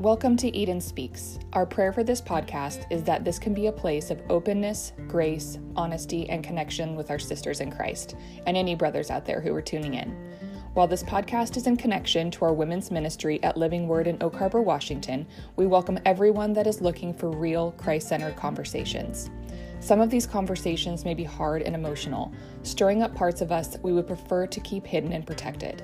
[0.00, 1.38] Welcome to Eden Speaks.
[1.52, 5.58] Our prayer for this podcast is that this can be a place of openness, grace,
[5.76, 8.16] honesty, and connection with our sisters in Christ,
[8.46, 10.08] and any brothers out there who are tuning in.
[10.72, 14.36] While this podcast is in connection to our women's ministry at Living Word in Oak
[14.36, 15.26] Harbor, Washington,
[15.56, 19.28] we welcome everyone that is looking for real Christ centered conversations.
[19.80, 23.92] Some of these conversations may be hard and emotional, stirring up parts of us we
[23.92, 25.82] would prefer to keep hidden and protected.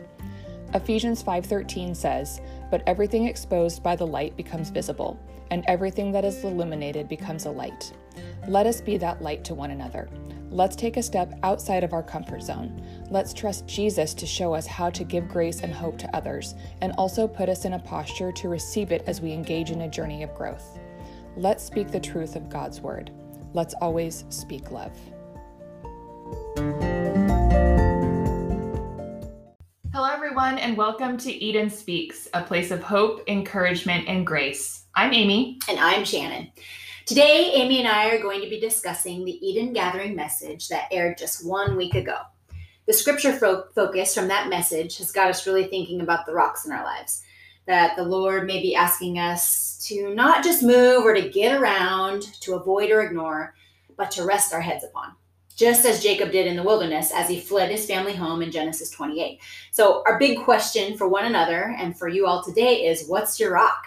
[0.74, 5.16] Ephesians 5:13 says, "But everything exposed by the light becomes visible,
[5.50, 7.92] and everything that is illuminated becomes a light."
[8.48, 10.08] Let us be that light to one another.
[10.50, 12.80] Let's take a step outside of our comfort zone.
[13.10, 16.92] Let's trust Jesus to show us how to give grace and hope to others, and
[16.96, 20.22] also put us in a posture to receive it as we engage in a journey
[20.22, 20.78] of growth.
[21.36, 23.10] Let's speak the truth of God's word.
[23.52, 24.96] Let's always speak love.
[29.96, 34.82] Hello, everyone, and welcome to Eden Speaks, a place of hope, encouragement, and grace.
[34.94, 35.58] I'm Amy.
[35.70, 36.52] And I'm Shannon.
[37.06, 41.16] Today, Amy and I are going to be discussing the Eden Gathering message that aired
[41.16, 42.18] just one week ago.
[42.84, 46.66] The scripture fo- focus from that message has got us really thinking about the rocks
[46.66, 47.22] in our lives.
[47.64, 52.20] That the Lord may be asking us to not just move or to get around,
[52.42, 53.54] to avoid or ignore,
[53.96, 55.14] but to rest our heads upon
[55.56, 58.90] just as Jacob did in the wilderness as he fled his family home in Genesis
[58.90, 59.40] 28.
[59.72, 63.52] So, our big question for one another and for you all today is what's your
[63.52, 63.86] rock?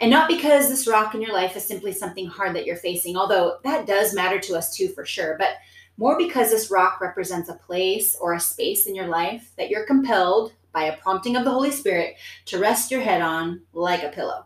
[0.00, 3.16] And not because this rock in your life is simply something hard that you're facing,
[3.16, 5.56] although that does matter to us too for sure, but
[5.96, 9.86] more because this rock represents a place or a space in your life that you're
[9.86, 14.08] compelled by a prompting of the Holy Spirit to rest your head on like a
[14.08, 14.44] pillow.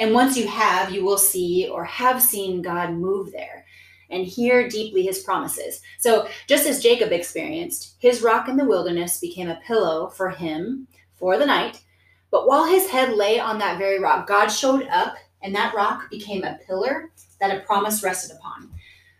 [0.00, 3.64] And once you have, you will see or have seen God move there
[4.12, 5.80] and hear deeply his promises.
[5.98, 10.86] So, just as Jacob experienced, his rock in the wilderness became a pillow for him
[11.14, 11.80] for the night.
[12.30, 16.10] But while his head lay on that very rock, God showed up, and that rock
[16.10, 17.10] became a pillar
[17.40, 18.70] that a promise rested upon.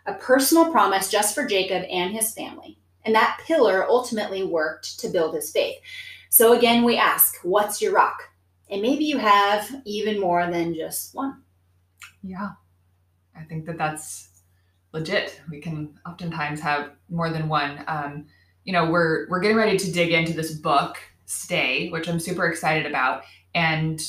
[0.06, 2.78] A personal promise just for Jacob and his family.
[3.04, 5.76] And that pillar ultimately worked to build his faith.
[6.30, 8.30] So, again, we ask, what's your rock?
[8.70, 11.42] And maybe you have even more than just one.
[12.22, 12.50] Yeah,
[13.36, 14.28] I think that that's
[14.92, 15.40] legit.
[15.50, 17.84] We can oftentimes have more than one.
[17.86, 18.26] Um,
[18.64, 22.46] you know, we're we're getting ready to dig into this book, Stay, which I'm super
[22.46, 23.24] excited about.
[23.54, 24.00] And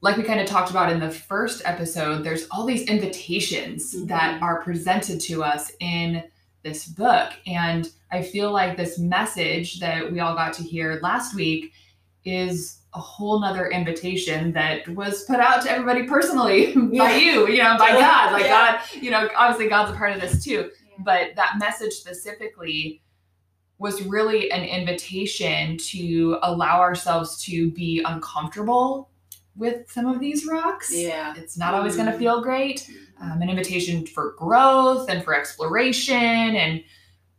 [0.00, 4.06] like we kind of talked about in the first episode, there's all these invitations mm-hmm.
[4.06, 6.22] that are presented to us in
[6.62, 7.32] this book.
[7.46, 11.72] And I feel like this message that we all got to hear last week
[12.24, 17.04] is a whole nother invitation that was put out to everybody personally yeah.
[17.04, 18.32] by you, you know, by God.
[18.32, 18.78] Like yeah.
[18.78, 20.70] God, you know, obviously God's a part of this too.
[20.70, 20.96] Yeah.
[21.00, 23.02] But that message specifically
[23.78, 29.10] was really an invitation to allow ourselves to be uncomfortable
[29.56, 30.94] with some of these rocks.
[30.94, 31.34] Yeah.
[31.36, 32.20] It's not always going to mm-hmm.
[32.20, 32.88] feel great.
[33.20, 36.82] Um, an invitation for growth and for exploration and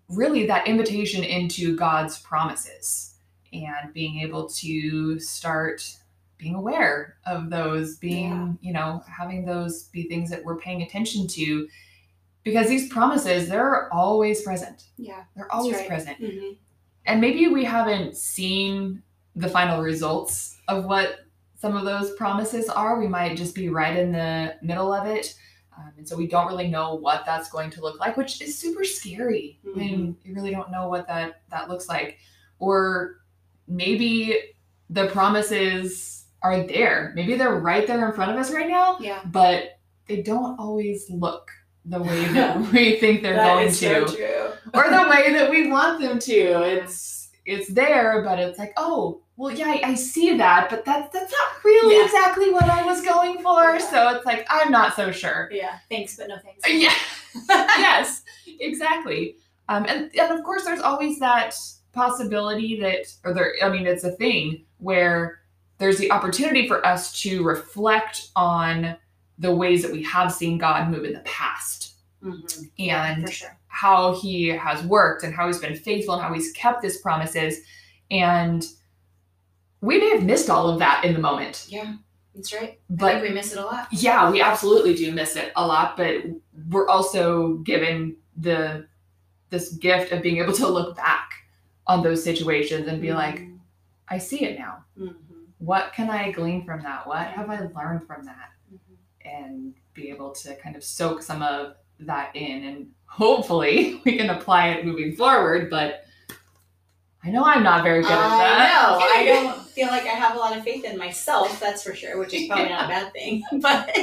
[0.09, 3.14] really that invitation into God's promises
[3.63, 5.97] and being able to start
[6.37, 8.67] being aware of those being yeah.
[8.67, 11.67] you know having those be things that we're paying attention to
[12.43, 15.87] because these promises they're always present yeah they're always right.
[15.87, 16.53] present mm-hmm.
[17.05, 19.01] and maybe we haven't seen
[19.35, 21.19] the final results of what
[21.57, 25.35] some of those promises are we might just be right in the middle of it
[25.77, 28.57] um, and so we don't really know what that's going to look like which is
[28.57, 29.79] super scary mm-hmm.
[29.79, 32.19] when you really don't know what that that looks like
[32.59, 33.17] or
[33.67, 34.37] maybe
[34.89, 37.11] the promises are there.
[37.15, 38.97] Maybe they're right there in front of us right now.
[38.99, 39.21] Yeah.
[39.25, 41.49] But they don't always look
[41.85, 43.73] the way that we think they're going to.
[44.07, 46.61] So or the way that we want them to.
[46.63, 51.11] It's it's there, but it's like, oh, well, yeah, I, I see that, but that's
[51.13, 52.05] that's not really yeah.
[52.05, 53.63] exactly what I was going for.
[53.63, 53.77] Yeah.
[53.79, 55.49] So it's like I'm not so sure.
[55.51, 55.77] Yeah.
[55.89, 56.67] Thanks, but no thanks.
[56.67, 56.93] Yeah.
[57.49, 58.23] yes.
[58.59, 59.35] Exactly.
[59.67, 61.55] Um, and and of course, there's always that
[61.95, 65.39] possibility that, or there, I mean, it's a thing where
[65.77, 68.95] there's the opportunity for us to reflect on
[69.39, 72.63] the ways that we have seen God move in the past mm-hmm.
[72.79, 73.57] and yeah, sure.
[73.67, 77.59] how he has worked and how he's been faithful and how he's kept his promises.
[78.11, 78.65] And
[79.81, 81.65] we may have missed all of that in the moment.
[81.69, 81.95] Yeah,
[82.33, 82.79] that's right.
[82.89, 83.87] But we miss it a lot.
[83.91, 86.23] Yeah, we absolutely do miss it a lot, but
[86.69, 88.87] we're also given the
[89.49, 91.34] this gift of being able to look back
[91.87, 93.17] on those situations and be mm-hmm.
[93.17, 93.47] like,
[94.07, 94.83] I see it now.
[94.99, 95.13] Mm-hmm.
[95.59, 97.07] What can I glean from that?
[97.07, 98.51] What have I learned from that?
[98.73, 99.29] Mm-hmm.
[99.29, 104.29] And be able to kind of soak some of that in and hopefully we can
[104.29, 105.69] apply it moving forward.
[105.69, 106.05] But
[107.23, 108.73] I know I'm not very good at I that.
[108.73, 108.99] know.
[109.01, 112.19] I don't feel like I have a lot of faith in myself, that's for sure,
[112.19, 113.43] which is probably not a bad thing.
[113.61, 113.97] But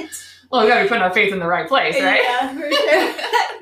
[0.51, 2.23] Well, we gotta be putting our faith in the right place, right?
[2.23, 3.62] Yeah, for sure.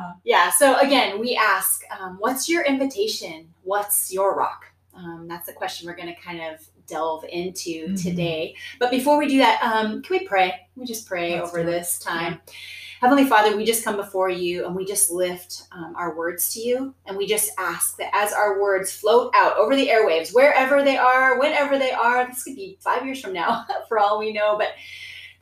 [0.00, 0.12] Yeah.
[0.24, 0.50] Yeah.
[0.50, 3.52] So again, we ask, um, what's your invitation?
[3.62, 4.64] What's your rock?
[4.94, 8.02] Um, that's the question we're going to kind of delve into Mhm.
[8.02, 8.54] today.
[8.78, 10.66] But before we do that, um, can we pray?
[10.76, 12.40] We just pray Let's over this time.
[13.00, 16.60] Heavenly Father, we just come before you and we just lift um, our words to
[16.60, 16.94] you.
[17.06, 20.98] And we just ask that as our words float out over the airwaves, wherever they
[20.98, 24.58] are, whenever they are, this could be five years from now, for all we know,
[24.58, 24.74] but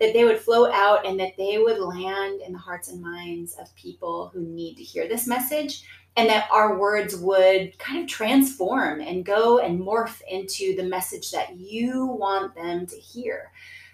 [0.01, 3.57] that they would flow out and that they would land in the hearts and minds
[3.61, 5.85] of people who need to hear this message.
[6.17, 11.31] And that our words would kind of transform and go and morph into the message
[11.31, 13.53] that you want them to hear.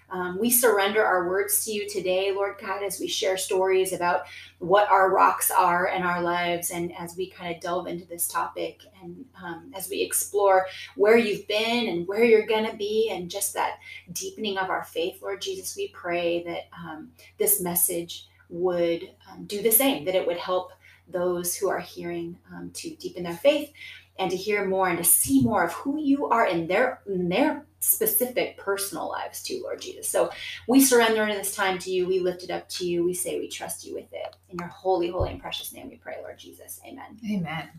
[0.09, 4.23] Um, we surrender our words to you today, Lord God, as we share stories about
[4.59, 8.27] what our rocks are in our lives, and as we kind of delve into this
[8.27, 13.09] topic, and um, as we explore where you've been and where you're going to be,
[13.11, 13.79] and just that
[14.13, 19.61] deepening of our faith, Lord Jesus, we pray that um, this message would um, do
[19.61, 20.71] the same, that it would help
[21.07, 23.71] those who are hearing um, to deepen their faith
[24.17, 27.29] and to hear more and to see more of who you are in their in
[27.29, 30.09] their specific personal lives too, Lord Jesus.
[30.09, 30.29] So
[30.67, 32.07] we surrender in this time to you.
[32.07, 33.03] We lift it up to you.
[33.03, 34.35] We say we trust you with it.
[34.49, 36.79] In your holy, holy, and precious name we pray, Lord Jesus.
[36.85, 37.19] Amen.
[37.29, 37.69] Amen.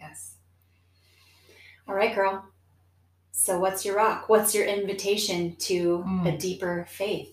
[0.00, 0.34] Yes.
[1.86, 2.44] All right, girl.
[3.32, 4.28] So what's your rock?
[4.28, 6.38] What's your invitation to a Mm.
[6.38, 7.30] deeper faith?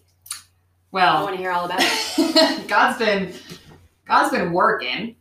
[0.92, 2.68] Well, I want to hear all about it.
[2.68, 3.34] God's been
[4.06, 5.16] God's been working.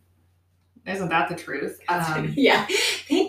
[0.87, 1.79] Isn't that the truth?
[1.88, 2.67] Um, yeah.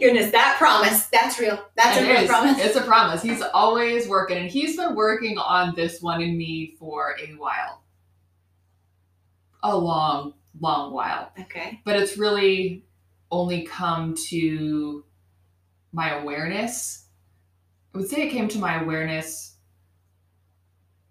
[0.01, 0.31] Goodness.
[0.31, 1.06] That promise.
[1.07, 1.63] That's real.
[1.75, 2.27] That's a real is.
[2.27, 2.57] promise.
[2.59, 3.21] It's a promise.
[3.21, 7.83] He's always working, and he's been working on this one in me for a while,
[9.62, 11.31] a long, long while.
[11.39, 11.81] Okay.
[11.86, 12.83] But it's really
[13.30, 15.06] only come to
[15.94, 17.06] my awareness.
[17.94, 19.56] I would say it came to my awareness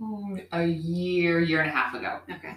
[0.01, 2.19] mm, a year, year and a half ago.
[2.31, 2.57] Okay.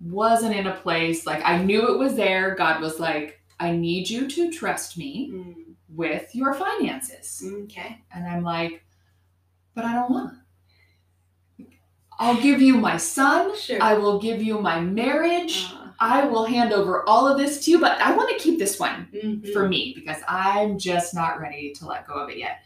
[0.00, 2.54] wasn't in a place like I knew it was there.
[2.54, 5.54] God was like, I need you to trust me Mm,
[5.88, 7.42] with your finances.
[7.64, 8.02] Okay.
[8.14, 8.84] And I'm like,
[9.74, 10.34] but I don't want.
[12.18, 13.56] I'll give you my son.
[13.56, 13.78] Sure.
[13.82, 15.66] I will give you my marriage.
[15.74, 18.58] Uh, I will hand over all of this to you, but I want to keep
[18.58, 19.52] this one mhm.
[19.52, 22.62] for me because I'm just not ready to let go of it yet.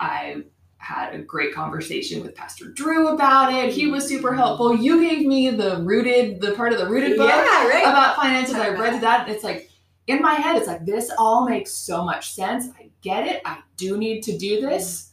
[0.00, 0.44] I
[0.78, 3.72] had a great conversation with Pastor Drew about it.
[3.72, 4.76] He was super helpful.
[4.76, 7.82] You gave me the rooted, the part of the rooted book Yeah, right.
[7.82, 8.54] about finances.
[8.54, 9.28] I read that.
[9.28, 9.65] It's like
[10.06, 12.68] in my head, it's like this all makes so much sense.
[12.78, 13.42] I get it.
[13.44, 15.12] I do need to do this.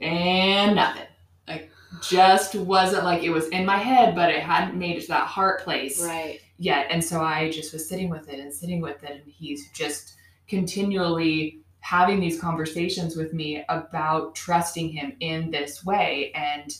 [0.00, 1.06] And nothing.
[1.48, 1.70] Like
[2.02, 5.26] just wasn't like it was in my head, but it hadn't made it to that
[5.26, 6.40] heart place Right.
[6.58, 6.88] yet.
[6.90, 9.22] And so I just was sitting with it and sitting with it.
[9.24, 10.14] And he's just
[10.48, 16.32] continually having these conversations with me about trusting him in this way.
[16.34, 16.70] And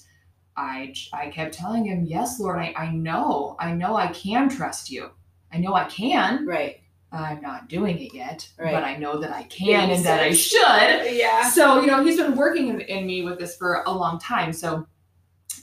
[0.56, 4.90] I, I kept telling him, Yes, Lord, I, I know, I know I can trust
[4.90, 5.10] you.
[5.56, 6.46] I know I can.
[6.46, 6.80] Right.
[7.12, 8.72] I'm not doing it yet, Right.
[8.72, 11.48] but I know that I can and that I should Yeah.
[11.48, 14.52] so you know he's been working in, in me with this for a long time
[14.52, 14.86] so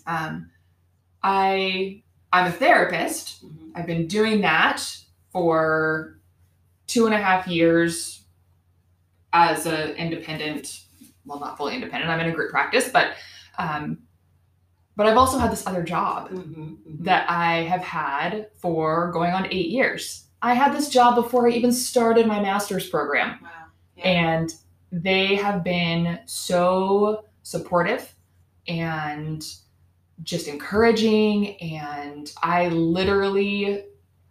[0.08, 0.50] um
[1.22, 2.02] i
[2.32, 3.72] i'm a therapist Mhm.
[3.76, 4.82] i've been doing that
[5.32, 6.20] for
[6.88, 8.26] two and a half years
[9.32, 10.82] as an independent
[11.26, 13.14] well not fully independent i'm in a group practice but
[13.60, 14.00] um
[14.96, 17.04] but i've also had this other job Mhm, mhm.
[17.06, 21.52] that i have had for going on eight years i had this job before i
[21.52, 23.50] even started my master's program Wow.
[23.98, 24.04] Yeah.
[24.04, 24.54] and
[24.92, 28.14] they have been so supportive
[28.68, 29.46] and
[30.22, 33.84] just encouraging and i literally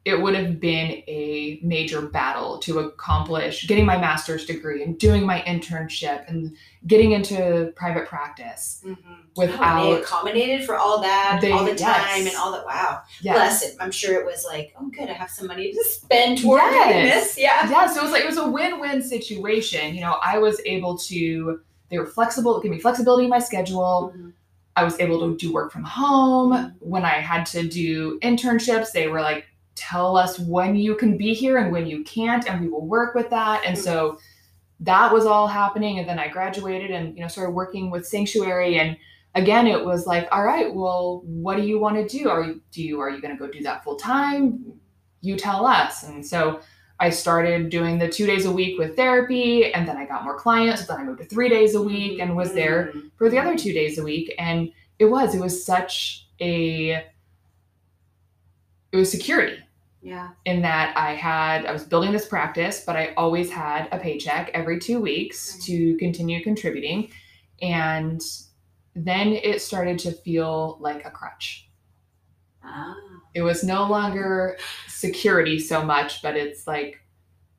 [0.04, 5.24] it would have been a major battle to accomplish getting my master's degree and doing
[5.24, 6.56] my internship and
[6.88, 8.96] getting into private practice Mhm.
[9.36, 12.26] without Oh, they accommodated for all that, They- all the time, yes.
[12.28, 12.66] and all that.
[12.66, 13.02] Wow.
[13.20, 13.76] yeah Bless it.
[13.78, 17.34] I'm sure it was like, oh, good, I have some money to spend toward Yes.
[17.36, 17.38] this.
[17.38, 17.70] Yeah.
[17.70, 20.98] yeah so it was like it was a win-win situation you know i was able
[20.98, 24.32] to they were flexible it gave me flexibility in my schedule Mhm.
[24.74, 26.74] I was able to do work from home.
[26.80, 29.44] When I had to do internships, they were like,
[29.74, 33.14] tell us when you can be here and when you can't, and we will work
[33.14, 33.62] with that.
[33.64, 34.18] And so
[34.80, 35.98] that was all happening.
[35.98, 38.78] And then I graduated and, you know, started working with Sanctuary.
[38.78, 38.96] And
[39.34, 42.28] again, it was like, all right, well, what do you want to do?
[42.28, 44.72] Are you, do you, are you going to go do that full time?
[45.20, 46.02] You tell us.
[46.02, 46.60] And so
[47.00, 50.38] I started doing the two days a week with therapy, and then I got more
[50.38, 50.86] clients.
[50.86, 53.10] so Then I moved to three days a week and was there Mhm.
[53.16, 57.04] for the other two days a week and it was it was such a
[58.92, 59.58] it was security
[60.04, 60.30] Yeah.
[60.44, 64.50] in that I had I was building this practice, but I always had a paycheck
[64.52, 65.62] every two weeks Right.
[65.66, 67.10] to continue contributing.
[67.60, 68.20] And
[68.96, 71.68] then it started to feel like a crutch.
[72.64, 72.94] Ah.
[73.34, 77.00] It was no longer security so much, but it's like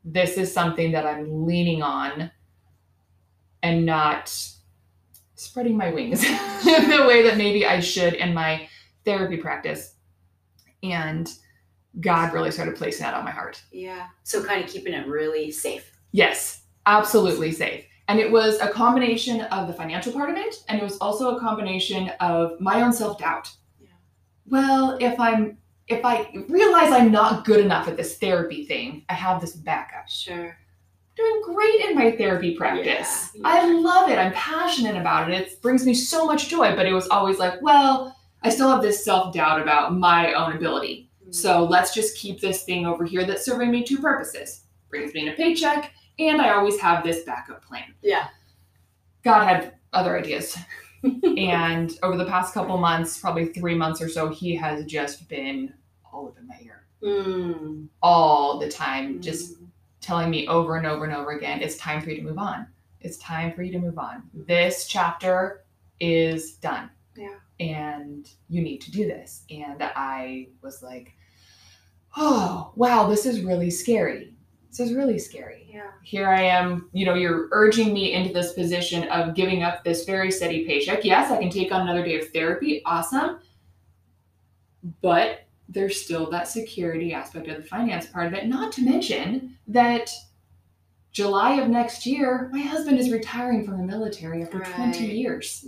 [0.03, 2.29] this is something that I'm leaning on
[3.63, 4.29] and not
[5.35, 6.23] spreading my wings
[6.67, 8.67] in the way that maybe I should in my
[9.05, 9.95] therapy practice.
[10.83, 11.31] And
[11.99, 13.61] God really started placing that on my heart.
[13.71, 14.07] Yeah.
[14.23, 15.91] So kind of keeping it really safe.
[16.11, 17.85] Yes, absolutely safe.
[18.07, 21.35] And it was a combination of the financial part of it, and it was also
[21.35, 23.49] a combination of my own self doubt.
[23.79, 23.89] Yeah.
[24.45, 25.57] Well, if I'm
[25.87, 30.07] if I realize I'm not good enough at this therapy thing, I have this backup.
[30.09, 30.57] Sure.
[31.15, 33.31] Doing great in my therapy practice.
[33.35, 34.17] Yeah, I love it.
[34.17, 35.47] I'm passionate about it.
[35.47, 38.81] It brings me so much joy, but it was always like, well, I still have
[38.81, 41.09] this self doubt about my own ability.
[41.33, 41.35] Mm.
[41.35, 44.61] So let's just keep this thing over here that's serving me two purposes.
[44.89, 47.93] Brings me in a paycheck, and I always have this backup plan.
[48.01, 48.27] Yeah.
[49.23, 50.55] God had other ideas.
[51.37, 55.73] and over the past couple months, probably three months or so, he has just been
[56.11, 56.85] all up in my ear.
[57.01, 57.87] Mm.
[58.01, 59.67] All the time, just Mm.
[60.01, 62.67] telling me over and over and over again, it's time for you to move on.
[63.01, 64.23] It's time for you to move on.
[64.33, 65.65] This chapter
[65.99, 66.89] is done.
[67.17, 67.35] Yeah.
[67.59, 69.43] And you need to do this.
[69.49, 71.13] And I was like,
[72.15, 74.33] oh, wow, this is really scary.
[74.69, 75.67] This is really scary.
[75.71, 75.91] Yeah.
[76.03, 80.05] Here I am, you know, you're urging me into this position of giving up this
[80.05, 81.03] very steady paycheck.
[81.03, 82.81] Yes, I can take on another day of therapy.
[82.85, 83.39] Awesome.
[85.01, 88.47] But there's still that security aspect of the finance part of it.
[88.47, 90.11] Not to mention that
[91.11, 95.67] July of next year, my husband is retiring from the military after 20 years.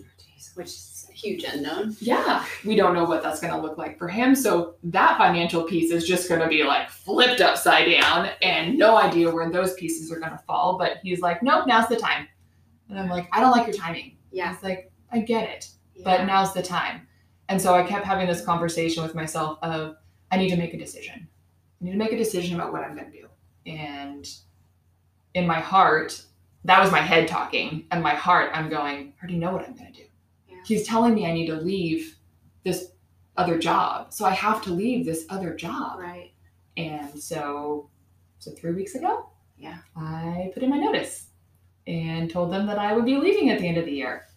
[0.56, 1.95] Which is a huge unknown.
[2.00, 4.36] Yeah, we don't know what that's going to look like for him.
[4.36, 8.98] So that financial piece is just going to be like flipped upside down and no
[8.98, 10.77] idea where those pieces are going to fall.
[10.77, 12.27] But he's like, nope, now's the time.
[12.89, 14.17] And I'm like, I don't like your timing.
[14.31, 14.53] Yeah.
[14.53, 15.69] He's like, I get it,
[16.03, 17.07] but now's the time.
[17.48, 19.95] And so I kept having this conversation with myself of,
[20.31, 21.27] I need to make a decision.
[21.81, 23.27] I need to make a decision about what I'm going to do.
[23.65, 24.27] And
[25.34, 26.22] in my heart,
[26.63, 27.86] that was my head talking.
[27.91, 30.07] And my heart, I'm going, I already know what I'm going to do.
[30.65, 32.17] He's telling me I need to leave
[32.63, 32.91] this
[33.38, 34.13] other job.
[34.13, 36.00] So I have to leave this other job.
[36.00, 36.31] Right.
[36.77, 37.89] And so,
[38.39, 39.77] so three weeks ago, Yeah.
[39.95, 41.27] I put in my notice
[41.88, 44.27] and told them that I would be leaving at the end of the year.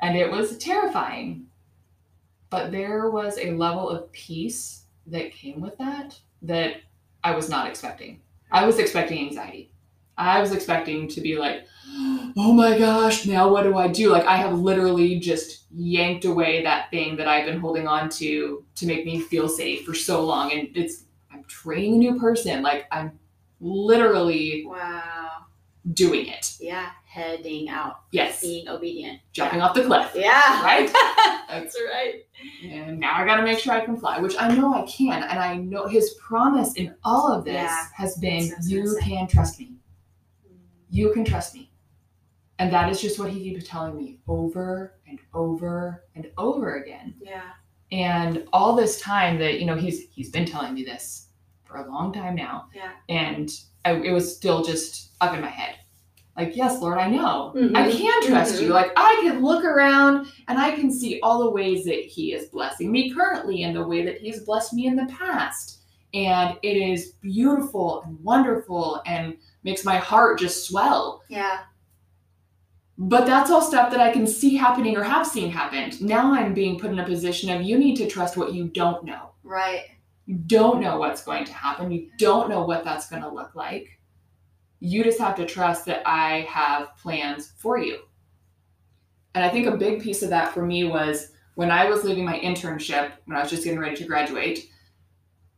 [0.00, 1.46] And it was terrifying.
[2.50, 6.76] But there was a level of peace that came with that that
[7.24, 8.20] I was not expecting.
[8.50, 9.72] I was expecting anxiety.
[10.18, 11.66] I was expecting to be like,
[12.36, 14.10] oh my gosh, now what do I do?
[14.10, 18.64] Like, I have literally just yanked away that thing that I've been holding on to
[18.76, 20.52] to make me feel safe for so long.
[20.52, 22.62] And it's, I'm training a new person.
[22.62, 23.18] Like, I'm
[23.60, 25.30] literally Wow.
[25.92, 26.56] doing it.
[26.60, 26.90] Yeah.
[27.06, 28.00] Heading out.
[28.12, 28.40] Yes.
[28.42, 29.20] Being obedient.
[29.32, 30.12] Jumping off the cliff.
[30.14, 30.62] Yeah.
[30.62, 30.90] Right?
[31.48, 32.22] That's right.
[32.62, 35.22] And now I gotta make sure I can fly, which I know I can.
[35.22, 38.82] And I know his promise in all of this Yeah, has been that's what I
[38.82, 39.72] was gonna you can trust me.
[40.90, 41.70] You can trust me.
[42.58, 47.14] And that is just what he keeps telling me over and over and over again.
[47.20, 47.42] Yeah.
[47.92, 51.28] And all this time that, you know, he's he's been telling me this
[51.64, 52.66] for a long time now.
[52.74, 52.90] Yeah.
[53.08, 53.50] And
[53.84, 55.76] I, it was still just up in my head.
[56.36, 57.52] Like, yes, Lord, I know.
[57.56, 58.62] I Mhm, can trust mhm.
[58.62, 58.68] you.
[58.68, 62.48] Like, I can look around and I can see all the ways that He is
[62.48, 65.77] blessing me currently and the way that He's blessed me in the past.
[66.14, 71.22] And it is beautiful and wonderful and makes my heart just swell.
[71.28, 71.60] Yeah.
[72.96, 76.00] But that's all stuff that I can see happening or have seen happened.
[76.02, 79.04] Now I'm being put in a position of you need to trust what you don't
[79.04, 79.30] know.
[79.44, 79.84] Right.
[80.26, 81.92] You don't know what's going to happen.
[81.92, 83.98] You don't know what that's going to look like.
[84.80, 88.00] You just have to trust that I have plans for you.
[89.34, 92.24] And I think a big piece of that for me was when I was leaving
[92.24, 94.68] my internship, when I was just getting ready to graduate,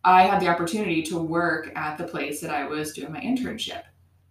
[0.05, 3.83] I had the opportunity to work at the place that I was doing my internship.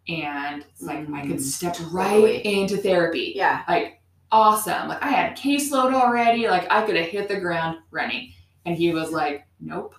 [0.08, 1.94] And like I could Mm, step totally.
[1.96, 3.64] right into therapy Yeah.
[3.68, 4.88] like awesome.
[4.88, 6.48] Like I had caseload already.
[6.48, 8.32] Like I could have hit the ground running.
[8.66, 9.94] And he was like, Nope,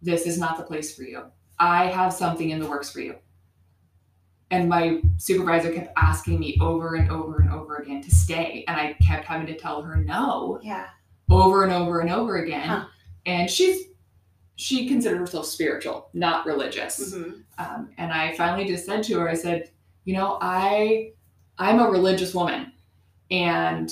[0.00, 1.24] this is not the place for you.
[1.58, 3.16] I have something in the works for you.
[4.50, 8.64] And my supervisor kept asking me over and over and over again to stay.
[8.68, 10.86] And I kept having to tell her no Yeah.
[11.30, 12.68] over and over and over again.
[12.68, 12.84] Huh.
[13.26, 13.86] And she's
[14.62, 17.12] she considered herself spiritual, not religious.
[17.14, 19.70] hmm Um, and I finally just said to her, I said,
[20.04, 21.12] you know, I
[21.58, 22.72] I'm a religious woman,
[23.30, 23.90] and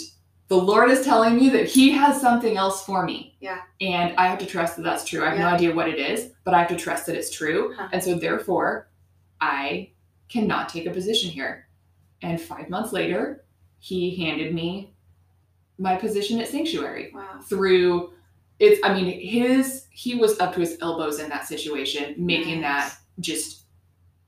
[0.48, 3.36] The Lord is telling me that He has something else for me.
[3.40, 3.60] Yeah.
[3.80, 5.22] And I have to trust that that's true.
[5.24, 5.48] I have Yeah.
[5.48, 7.72] no idea what it is, but I have to trust that it's true.
[7.76, 7.88] Huh.
[7.92, 8.88] And so, therefore,
[9.40, 9.90] I
[10.28, 11.68] cannot take a position here.
[12.22, 13.44] And five months later,
[13.78, 14.92] He handed me
[15.78, 17.40] my position at Sanctuary Wow.
[17.48, 18.12] through
[18.60, 22.90] it's i mean his he was up to his elbows in that situation making Nice.
[22.92, 23.64] that just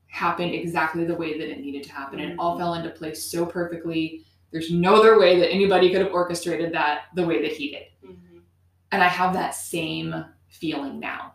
[0.07, 2.19] happen exactly the way that it needed to happen.
[2.19, 4.23] And it all fell into place so perfectly.
[4.51, 7.83] There's no other way that anybody could have orchestrated that the way that he did.
[8.05, 8.41] Mhm.
[8.91, 10.13] and i have that same
[10.49, 11.32] feeling now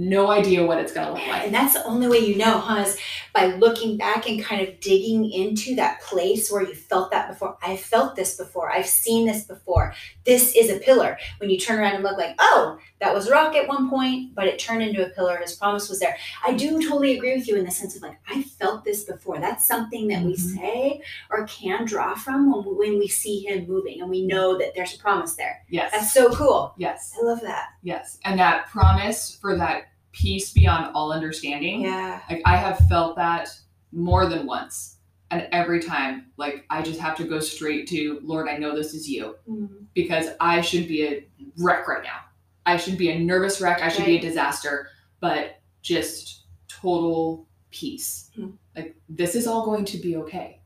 [0.00, 2.58] no idea what it's going to look like and that's the only way you know,
[2.58, 2.82] huh?
[2.82, 2.96] Is
[3.34, 7.56] by looking back and kind of digging into that place where you felt that before.
[7.62, 8.70] I've felt this before.
[8.70, 9.92] I've seen this before.
[10.24, 11.18] This is a pillar.
[11.38, 14.46] When you turn around and look like, oh, that was rock at one point, but
[14.46, 15.34] it turned into a pillar.
[15.34, 16.16] And his promise was there.
[16.46, 19.38] I do totally agree with you in the sense of like, I felt this before.
[19.40, 20.56] That's something that we Mhm.
[20.56, 24.56] say or can draw from when we, when we see him moving and we know
[24.58, 25.64] that there's a promise there.
[25.68, 26.74] yes That's so cool.
[26.76, 27.68] yes I love that.
[27.82, 32.20] yes and that promise for that peace beyond all understanding Yeah.
[32.30, 33.48] Like I have felt that
[33.92, 34.96] more than once.
[35.30, 38.94] And every time, like I just have to go straight to, Lord, I know this
[38.94, 39.36] is you.
[39.48, 39.84] Mhm.
[39.94, 41.26] Because I should be a
[41.58, 42.20] wreck right now.
[42.64, 43.82] I should be a nervous wreck.
[43.82, 44.88] I should be a disaster.
[45.20, 48.30] But just total peace.
[48.34, 48.50] Hmm.
[48.74, 50.60] Like this is all going to be okay.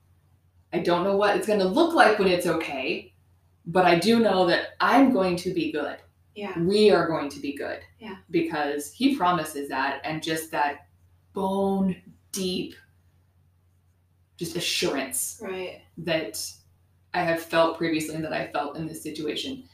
[0.72, 3.12] I don't know what it's going to look like when it's okay,
[3.66, 5.98] but I do know that I'm going to be good
[6.34, 6.58] Yeah.
[6.58, 7.80] we are going to be good.
[7.98, 8.16] Yeah.
[8.30, 10.86] Because he promises that and just that
[11.34, 11.96] bone
[12.32, 12.74] deep
[14.38, 15.82] just assurance Right.
[15.98, 16.42] that
[17.14, 19.64] I have felt previously and that I felt in this situation.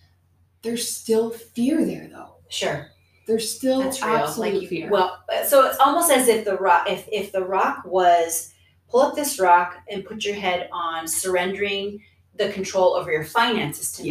[0.62, 2.34] There's still fear there though.
[2.48, 2.88] Sure.
[3.26, 4.90] There's still That's absolute Like you, fear.
[4.90, 8.52] well, so it's almost as if the rock, if if the rock was
[8.90, 12.02] pull up this rock and put your head on surrendering
[12.34, 14.08] the control over your finances to me.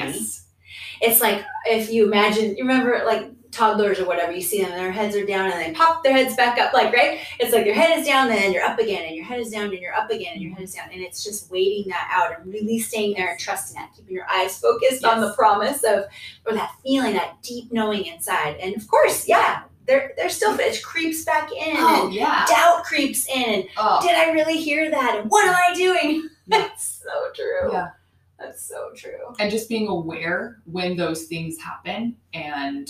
[1.01, 1.13] Yes.
[1.13, 4.79] It's like if you imagine, you remember like toddlers or whatever, you see them and
[4.79, 7.19] their heads are down and they pop their heads back up, like right.
[7.39, 9.65] It's like your head is down, then you're up again, and your head is down,
[9.65, 12.39] and you're up again, and your head is down, and it's just waiting that out
[12.39, 16.05] and really staying there and trusting that, keeping your eyes focused on the promise of
[16.45, 18.57] or that feeling, that deep knowing inside.
[18.57, 20.59] And of course, yeah, there there's still mm.
[20.59, 22.45] it creeps back in Oh yeah.
[22.47, 25.19] doubt creeps in Oh, did I really hear that?
[25.19, 26.29] And what am I doing?
[26.47, 27.71] That's so true.
[27.71, 27.89] yeah.
[28.39, 29.33] That's so true.
[29.39, 32.87] and just being aware when those things happen and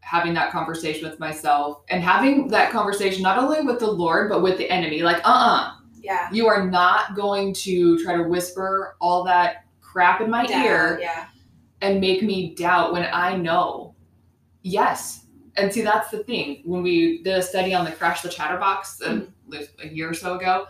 [0.00, 4.42] having that conversation with myself and having that conversation not only with the lord but
[4.42, 6.28] with the enemy like uh-uh Yeah.
[6.32, 10.98] you are not going to try to whisper all that crap in my Doubt, ear
[11.00, 11.26] Yeah.
[11.82, 13.94] and make me doubt when i know
[14.62, 18.28] yes and see that's the thing when we did a study on the crash the
[18.30, 19.52] chatterbox uh, mm-hmm.
[19.82, 20.66] a, a year or so ago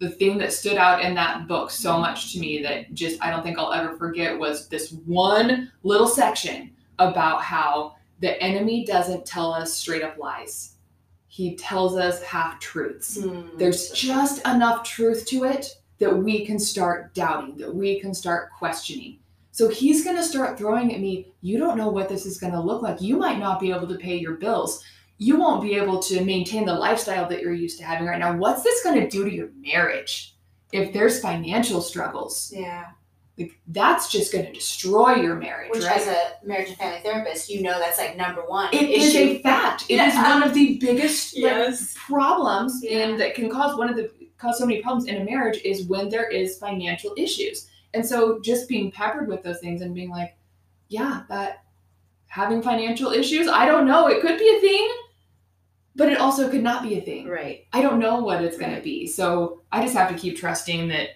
[0.00, 3.30] the thing that stood out in that book so much to me that just I
[3.30, 9.26] don't think I'll ever forget was this one little section about how the enemy doesn't
[9.26, 10.76] tell us straight up lies.
[11.28, 13.18] He tells us half truths.
[13.18, 13.56] Mm.
[13.58, 18.50] There's just enough truth to it that we can start doubting, that we can start
[18.58, 19.18] questioning.
[19.52, 22.54] So he's going to start throwing at me, you don't know what this is going
[22.54, 23.00] to look like.
[23.02, 24.82] You might not be able to pay your bills.
[25.22, 28.34] You won't be able to maintain the lifestyle that you're used to having right now.
[28.38, 30.34] What's this going to do to your marriage?
[30.72, 32.86] If there's financial struggles, Yeah.
[33.38, 35.98] like that's just going to destroy your marriage, Which, right?
[36.00, 38.72] as a marriage and family therapist, you know that's like number one.
[38.72, 39.18] It is issue.
[39.18, 39.84] a fact.
[39.90, 40.32] It is Yeah.
[40.32, 43.00] one of the biggest like, problems Yeah.
[43.08, 45.84] and that can cause one of the cause so many problems in a marriage is
[45.86, 47.68] when there is financial issues.
[47.92, 50.34] And so just being peppered with those things and being like,
[50.88, 51.64] yeah, that
[52.26, 54.88] having financial issues, I don't know, it could be a thing,
[56.00, 57.28] but it also could not be a thing.
[57.28, 57.66] Right.
[57.74, 58.78] I don't know what it's going Right.
[58.78, 59.06] to be.
[59.06, 61.10] So I just have to keep trusting that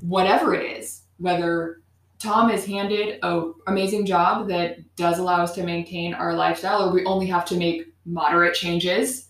[0.00, 1.82] whatever it is, whether
[2.18, 6.92] Tom is handed a amazing job that does allow us to maintain our lifestyle, or
[6.94, 9.28] we only have to make moderate changes,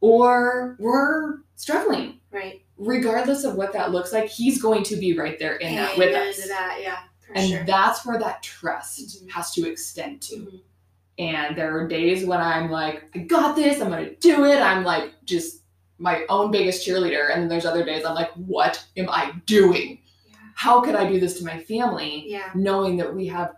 [0.00, 2.18] or we're struggling.
[2.30, 2.62] Right.
[2.78, 6.16] Regardless of what that looks like, he's going to be right there in that with
[6.16, 6.48] us.
[6.48, 6.78] that.
[6.80, 7.00] Yeah.
[7.34, 7.64] And sure.
[7.66, 9.30] that's where that trust Mhm.
[9.30, 10.36] has to extend to.
[10.36, 10.60] Mhm.
[11.18, 14.60] And there are days when I'm like, I got this, I'm gonna do it.
[14.60, 15.62] I'm like just
[15.98, 17.30] my own biggest cheerleader.
[17.32, 20.00] And then there's other days I'm like, what am I doing?
[20.26, 20.36] Yeah.
[20.54, 22.50] How could I do this to my family Yeah.
[22.54, 23.54] knowing that we have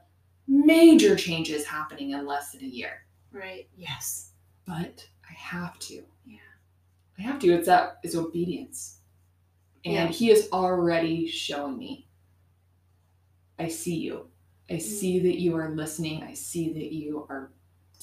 [0.48, 3.06] major changes happening in less than a year?
[3.32, 3.68] Right.
[3.76, 4.32] Yes.
[4.66, 6.02] But I have to.
[6.26, 6.38] Yeah.
[7.18, 7.52] I have to.
[7.52, 8.98] It's that it's obedience.
[9.84, 10.06] And Yeah.
[10.08, 12.08] he is already showing me.
[13.58, 14.28] I see you.
[14.70, 16.22] I see that you are listening.
[16.22, 17.50] I see that you are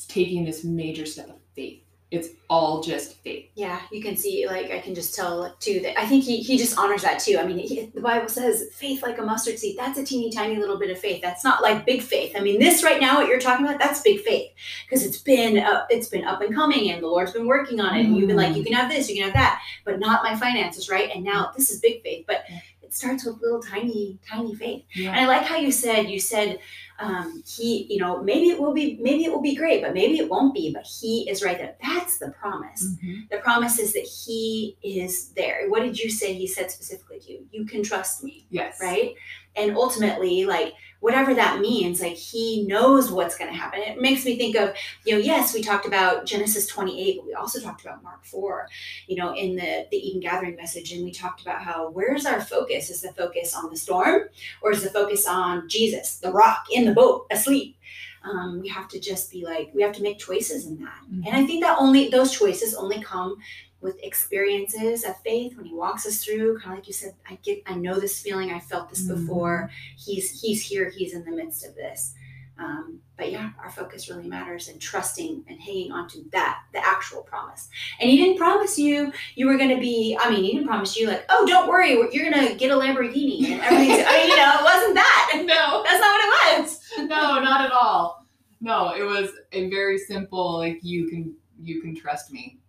[0.07, 1.83] taking this major step of faith.
[2.11, 3.49] it's all just faith.
[3.55, 6.41] Yeah, you can see, like, I can just tell like, too that I think he,
[6.41, 7.37] he just honors that too.
[7.39, 9.77] I mean, he, the Bible says faith like a mustard seed.
[9.77, 11.21] That's a teeny tiny little bit of faith.
[11.21, 12.33] That's not like big faith.
[12.35, 14.51] I mean, this right now, what you're talking about, that's big faith
[14.85, 17.95] because it's been uh, it's been up and coming, and the Lord's been working on
[17.95, 18.05] it.
[18.05, 20.35] And you've been like, you can have this, you can have that, but not my
[20.35, 21.09] finances, right?
[21.15, 22.43] And now this is big faith, but
[22.91, 24.83] it starts with little tiny tiny faith.
[24.93, 25.11] Yeah.
[25.11, 26.59] And I like how you said you said
[26.99, 30.19] um, he, you know, maybe it will be, maybe it will be great, but maybe
[30.19, 30.71] it won't be.
[30.71, 31.75] But he is right there.
[31.81, 32.83] That's the promise.
[33.03, 33.27] Mhm.
[33.31, 35.67] The promise is that he is there.
[35.69, 36.33] What did you say?
[36.33, 38.77] He said specifically to you, you can trust me, Yes.
[38.79, 39.15] right?
[39.55, 43.81] And ultimately, like whatever that means, like he knows what's going to happen.
[43.81, 47.33] It makes me think of, you know, yes, we talked about Genesis 28, but we
[47.33, 48.69] also talked about Mark 4,
[49.07, 52.39] you know, in the the Eden Gathering message, and we talked about how where's our
[52.39, 52.89] focus?
[52.89, 54.29] Is the focus on the storm,
[54.61, 57.77] or is the focus on Jesus, the rock in the boat, asleep?
[58.23, 60.99] Um, we have to just be like, we have to make choices in that.
[61.11, 61.25] Mhm.
[61.25, 63.37] And I think that only those choices only come
[63.81, 67.35] with experiences of faith when he walks us through kind of like you said i
[67.43, 69.15] get i know this feeling i felt this Mhm.
[69.25, 72.13] before he's he's here he's in the midst of this
[72.59, 76.85] um, but yeah our focus really matters and trusting and hanging on to that the
[76.85, 80.51] actual promise and he didn't promise you you were going to be i mean he
[80.51, 84.05] didn't promise you like oh don't worry you're going to get a lamborghini and everything's
[84.07, 85.81] i mean you know it wasn't that No.
[85.83, 88.25] that's not what it was no, not at all.
[88.59, 92.59] No, it was a very simple like you can you can trust me.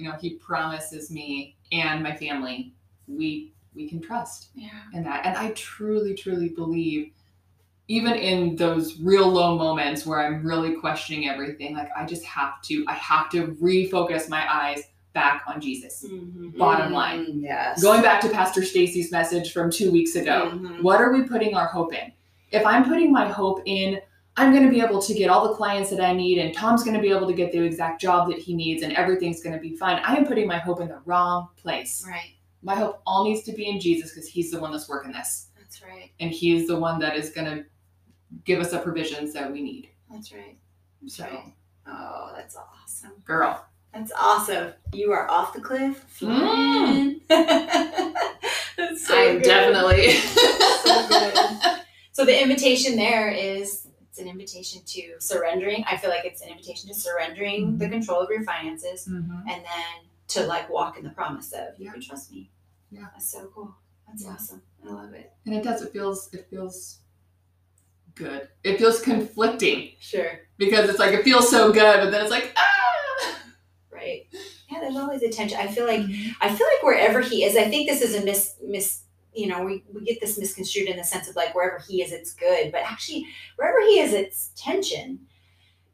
[0.00, 0.06] Yeah.
[0.06, 2.72] You know, he promises me and my family
[3.06, 5.26] we we can trust yeah in that.
[5.26, 7.12] And I truly truly believe
[7.88, 12.62] even in those real low moments where I'm really questioning everything, like I just have
[12.62, 14.82] to I have to refocus my eyes
[15.12, 16.06] back on Jesus.
[16.56, 17.26] Bottom line.
[17.26, 20.52] Mm, yes Going back to Pastor Stacy's message from 2 weeks ago.
[20.54, 20.82] Mhm.
[20.82, 22.12] What are we putting our hope in?
[22.52, 24.00] If I'm putting my hope in,
[24.36, 26.82] I'm going to be able to get all the clients that I need, and Tom's
[26.84, 29.54] going to be able to get the exact job that he needs, and everything's going
[29.54, 30.00] to be fine.
[30.04, 32.04] I am putting my hope in the wrong place.
[32.08, 32.30] right
[32.62, 35.48] My hope all needs to be in Jesus because he's the one that's working this,
[35.58, 37.64] that's right and he's the one that is going to
[38.44, 39.90] give us the provisions that we need.
[40.10, 40.56] that's right
[41.06, 41.52] So, Right.
[41.86, 43.12] Oh, that's awesome.
[43.24, 44.72] girl, That's awesome.
[44.92, 46.04] You are off the cliff.
[46.20, 47.20] Mm.
[47.20, 47.20] flying.
[48.76, 49.42] that's so I'm good.
[49.44, 50.10] definitely.
[50.12, 51.34] So good.
[52.12, 53.86] So the invitation there is
[54.20, 55.84] an invitation to surrendering.
[55.86, 57.90] I feel like it's an invitation to surrendering the Mhm.
[57.92, 59.40] control of your finances Mhm.
[59.50, 59.94] and then
[60.28, 61.92] to like walk in the promise of you Yeah.
[61.92, 62.50] can trust me.
[62.90, 63.06] Yeah.
[63.12, 63.74] That's so cool.
[64.06, 64.30] That's Yeah.
[64.30, 64.62] awesome.
[64.86, 65.32] I love it.
[65.46, 65.82] And it does.
[65.82, 66.32] It feels.
[66.34, 66.98] It feels
[68.14, 68.48] good.
[68.64, 70.40] It feels conflicting Sure.
[70.58, 73.42] because it's like it feels so good, but then it's like ah.
[73.90, 74.26] Right.
[74.70, 75.58] Yeah, there's always a tension.
[75.58, 76.00] I feel like
[76.40, 79.02] I feel like wherever he is, I think this is a mis mis
[79.34, 82.12] you know, we, we get this misconstrued in the sense of like wherever he is
[82.12, 85.18] it's good, but actually wherever he is it's tension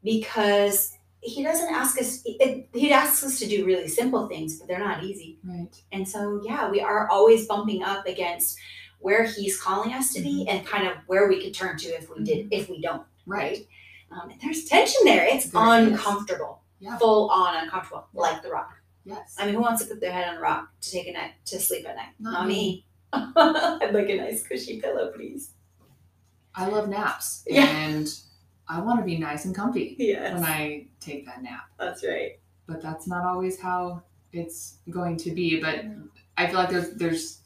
[0.03, 4.67] because he doesn't ask us it, he asks us to do really simple things, but
[4.67, 5.39] they're not easy.
[5.43, 5.75] Right.
[5.91, 8.57] And so yeah, we are always bumping up against
[8.99, 12.09] where he's calling us to be and kind of where we could turn to if
[12.09, 13.67] we did if we don't, Right.
[14.11, 15.25] Um, and there's tension there.
[15.25, 16.61] It's There uncomfortable.
[16.79, 16.97] Yeah.
[16.97, 18.71] Full on uncomfortable, like the rock.
[19.03, 19.35] Yes.
[19.37, 21.31] I mean, who wants to put their head on a rock to take a night
[21.45, 22.09] to sleep at night?
[22.19, 22.53] Not Not, me.
[22.53, 22.85] me.
[23.13, 25.51] I'd like a nice cushy pillow, please.
[26.55, 27.43] I love naps.
[27.47, 27.65] Yeah.
[27.65, 28.07] And
[28.67, 31.65] I want to be nice and comfy Yes, when I take that nap.
[31.79, 32.39] that's right.
[32.67, 35.61] But that's not always how it's going to be.
[35.61, 36.09] But mm.
[36.37, 37.41] I feel like there's there's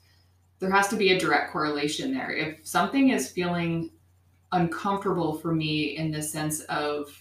[0.59, 2.31] there has to be a direct correlation there.
[2.31, 3.91] If something is feeling
[4.51, 7.15] uncomfortable for me in the sense of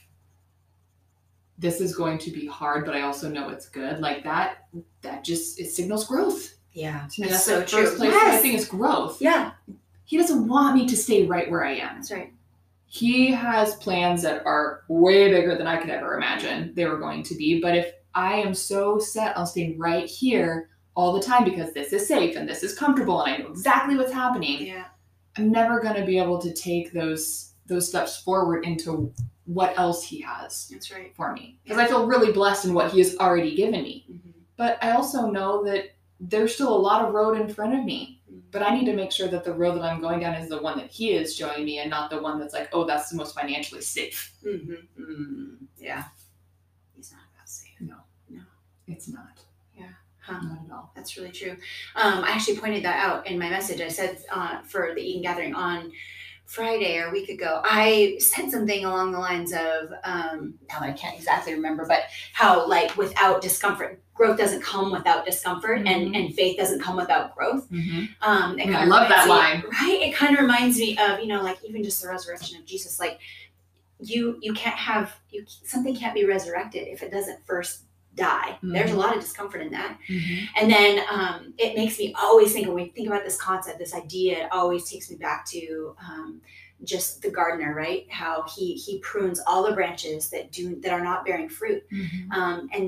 [1.58, 4.68] this is going to be hard, but I also know it's good, like that
[5.02, 6.54] that just it signals growth.
[6.72, 7.84] Yeah, To me, That's so the true.
[7.84, 8.42] first place that I Yes.
[8.42, 9.20] think is growth.
[9.20, 9.52] yeah,
[10.04, 11.96] He doesn't want me to stay right where I am.
[11.96, 12.32] that's right.
[12.86, 17.22] he has plans that are way bigger than I could ever imagine they were going
[17.24, 17.60] to be.
[17.60, 21.92] But if I am so set on staying right here all the time because this
[21.92, 24.86] is safe and this is comfortable and I know exactly what's happening, Yeah,
[25.38, 29.12] I'm never going to be able to take those those steps forward into
[29.44, 31.14] what else he has that's right.
[31.14, 31.60] for me.
[31.62, 34.04] Because I feel really blessed in what he has already given me.
[34.10, 34.32] Mhm.
[34.56, 38.20] But I also know that there's still a lot of road in front of me.
[38.52, 40.60] But I need to make sure that the road that I'm going down is the
[40.60, 43.16] one that he is showing me and not the one that's like, oh, that's the
[43.16, 44.32] most financially safe.
[44.44, 44.86] Mhm.
[44.98, 45.56] Mhm.
[45.78, 46.04] Yeah,
[46.94, 47.74] he's not about safe.
[47.80, 47.96] No.
[48.28, 48.42] No.
[48.86, 49.44] It's not.
[49.76, 49.88] Yeah.
[50.20, 50.40] Huh.
[50.42, 50.92] Not at all.
[50.94, 51.56] That's really true.
[51.96, 53.80] Um, I actually pointed that out in my message.
[53.80, 55.92] I said uh, for the Eden Gathering on
[56.44, 60.90] Friday or a week ago, I said something along the lines of, um, now I
[60.92, 62.02] can't exactly remember, but
[62.32, 66.16] how like without discomfort, growth doesn't come without discomfort, and Mhm.
[66.16, 67.64] and faith doesn't come without growth.
[67.70, 68.04] Mm-hmm.
[68.20, 69.98] Um, Yeah, I love that me- Right?
[70.08, 73.00] It kind of reminds me of you know like even just the resurrection of Jesus.
[73.00, 73.18] Like
[73.98, 78.50] you you can't have you something can't be resurrected if it doesn't first die.
[78.56, 78.72] Mm-hmm.
[78.74, 79.96] There's a lot of discomfort in that.
[80.58, 83.94] And then um, it makes me always think when we think about this concept, this
[83.94, 86.40] idea, it always takes me back to um,
[86.84, 88.04] just the gardener, right?
[88.10, 91.82] How he he prunes all the branches that do that are not bearing fruit.
[91.90, 92.32] Mhm.
[92.32, 92.84] Um, and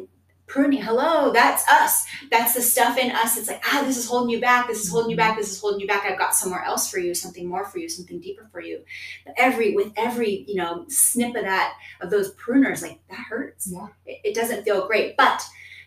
[0.53, 2.07] pruning, hello, that's us.
[2.31, 3.39] That's the stuff in us.
[3.39, 4.69] It's like, ah, this is holding you back.
[4.69, 5.39] This is holding you back.
[5.39, 6.05] This is holding you back.
[6.05, 8.85] I've got somewhere else for you, something more for you, something deeper for you.
[9.25, 13.73] But every with every you know snip of that of those pruners, like that hurts.
[13.73, 13.87] Yeah.
[14.05, 15.43] It, it doesn't feel great, but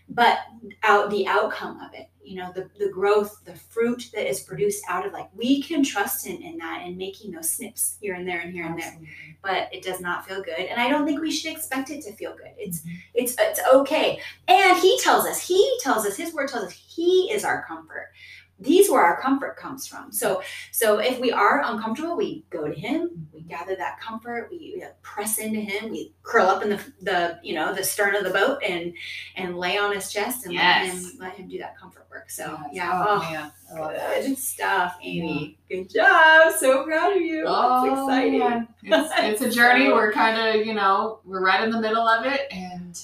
[0.10, 0.40] but
[0.82, 4.84] out the outcome of it, you know, the the growth, the fruit that is produced
[4.90, 8.28] out of like we can trust in in that and making those snips here and
[8.28, 8.98] there and here and there.
[9.42, 12.14] But it does not feel good and i don't think we should expect it to
[12.14, 12.52] feel good.
[12.58, 12.98] It's Mhm.
[13.14, 14.20] it's it's okay.
[14.48, 18.12] And he tells us he tells us his word tells us he is our comfort
[18.58, 20.42] these where our comfort comes from so
[20.72, 24.84] so if we are uncomfortable we go to him we gather that comfort we, we
[25.02, 28.30] press into him we curl up in the the you know the stern of the
[28.30, 28.94] boat and
[29.36, 32.58] and lay on his chest and let him let him do that comfort work so
[32.72, 32.74] Yes.
[32.74, 34.26] yeah Oh, oh, love that.
[34.26, 38.68] good stuff amy good job so proud of you Oh, it's exciting.
[38.84, 39.92] It's, it's a journey.
[39.92, 42.98] We're kind of, you know, we're right in the middle of it and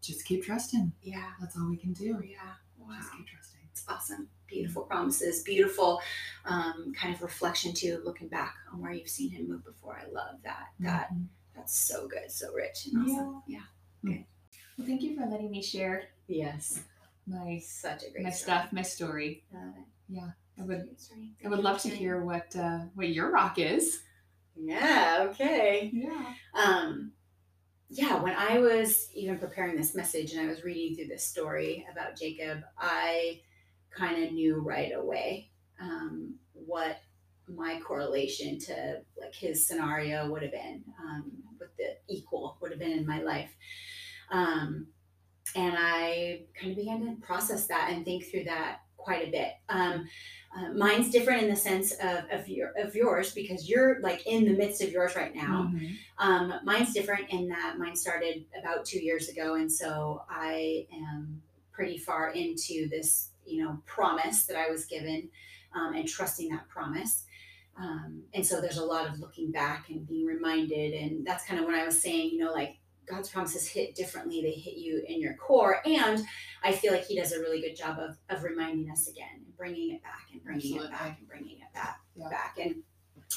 [0.00, 0.92] just keep trusting.
[1.02, 2.22] yeah That's all we can do.
[2.24, 2.38] yeah
[2.78, 3.60] wow Just keep trusting.
[3.70, 4.28] It's awesome.
[4.46, 6.00] Beautiful promises, beautiful
[6.44, 9.96] um, kind of reflection too, looking back on where you've seen him move before.
[10.00, 10.68] I love that.
[10.80, 11.26] That Mhm.
[11.54, 13.42] that's so good, so rich and awesome.
[13.46, 13.62] Yeah.
[14.76, 16.82] Well, thank you for letting me share Yes.
[17.26, 18.42] my Such a great my story.
[18.58, 19.44] stuff, my story.
[19.52, 19.84] Love it.
[20.08, 20.96] Yeah, I would
[21.44, 24.02] I would love to hear what uh, what your rock is.
[24.56, 25.26] Yeah.
[25.30, 25.90] Okay.
[25.92, 26.34] Yeah.
[26.54, 27.12] Um,
[27.88, 31.86] yeah, when I was even preparing this message and I was reading through this story
[31.90, 33.40] about Jacob, I
[33.96, 36.98] kind of knew right away um, what
[37.46, 42.80] my correlation to like his scenario would have been, um, what the equal would have
[42.80, 43.54] been in my life.
[44.30, 44.86] Um,
[45.54, 49.52] and I kind of began to process that and think through that quite a bit.
[49.68, 50.08] Um,
[50.56, 54.44] uh, mine's different in the sense of, of, your, of yours because you're like in
[54.44, 55.70] the midst of yours right now.
[55.72, 55.96] Mhm.
[56.18, 61.42] Um, mine's different in that mine started about two years ago, and so I am
[61.72, 65.30] pretty far into this, you know, promise that I was given,
[65.74, 67.24] um, and trusting that promise.
[67.76, 71.58] Um, and so there's a lot of looking back and being reminded, and that's kind
[71.60, 75.02] of when I was saying, you know, like God's promises hit differently; they hit you
[75.06, 76.24] in your core, and
[76.62, 79.56] I feel like He does a really good job of of reminding us again, and
[79.56, 82.28] bringing it back, and bringing it back, and bringing it back, Yeah.
[82.28, 82.58] back.
[82.60, 82.82] And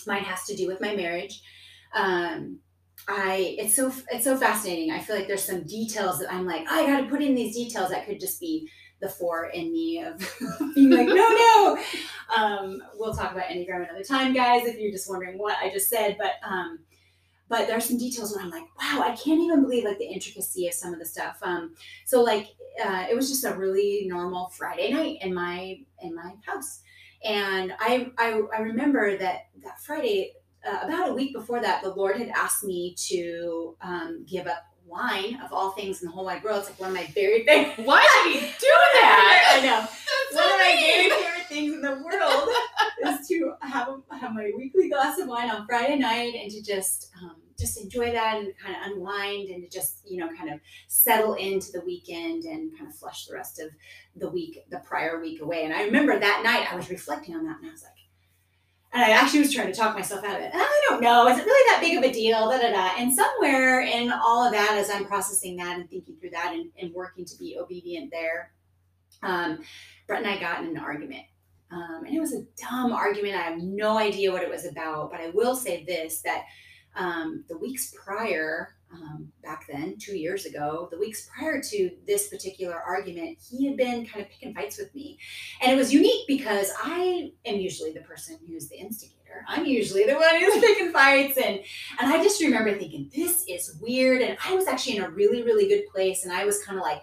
[0.06, 1.41] mine has to do with my marriage.
[1.93, 2.60] Um,
[3.08, 4.91] I it's so it's so fascinating.
[4.91, 7.56] I feel like there's some details that I'm like I got to put in these
[7.56, 10.19] details that could just be the four in me of
[10.75, 11.77] being like no no.
[12.36, 14.65] Um, we'll talk about enneagram another time, guys.
[14.65, 16.79] If you're just wondering what I just said, but um,
[17.49, 20.67] but there's some details where I'm like wow I can't even believe like the intricacy
[20.67, 21.38] of some of the stuff.
[21.41, 22.47] Um, so like
[22.83, 26.81] uh, it was just a really normal Friday night in my in my house,
[27.23, 30.33] and I I, I remember that that Friday
[30.67, 34.63] uh, about a week before that, the Lord had asked me to um, give up
[34.88, 36.60] wine of all things in the whole wide world.
[36.60, 37.86] It's like one of my very favorite.
[37.86, 39.58] Why did he do that?
[39.58, 39.88] I know.
[40.34, 42.50] One of my very favorite things in the world
[43.21, 47.12] is to have have my weekly glass of wine on Friday night and to just
[47.21, 50.60] um, just enjoy that and kind of unwind and to just you know kind of
[50.88, 53.69] settle into the weekend and kind of flush the rest of
[54.15, 55.63] the week the prior week away.
[55.65, 57.96] And I remember that night I was reflecting on that and I was like.
[58.93, 60.52] And I actually was trying to talk myself out of it.
[60.54, 61.28] I don't know.
[61.28, 62.50] Is it really that big of a deal?
[62.50, 62.91] Da, da, da.
[62.97, 66.71] And somewhere in all of that, as I'm processing that and thinking through that and,
[66.80, 68.54] and working to be obedient there,
[69.23, 69.60] um,
[70.08, 71.26] Brett and I got in an argument.
[71.69, 73.36] Um, and it was a dumb argument.
[73.36, 76.45] I have no idea what it was about, but I will say this that
[76.95, 82.28] um, the weeks prior, um, back then, two years ago, the weeks prior to this
[82.30, 85.19] particular argument, he had been kind of picking fights with me.
[85.62, 89.43] And it was unique because I am usually the person who's the instigator.
[89.47, 91.38] I'm usually the one who's picking fights.
[91.38, 91.60] And,
[92.00, 94.21] and I just remember thinking, this is weird.
[94.21, 96.23] And I was actually in a really, really good place.
[96.23, 97.02] And I was kind of like,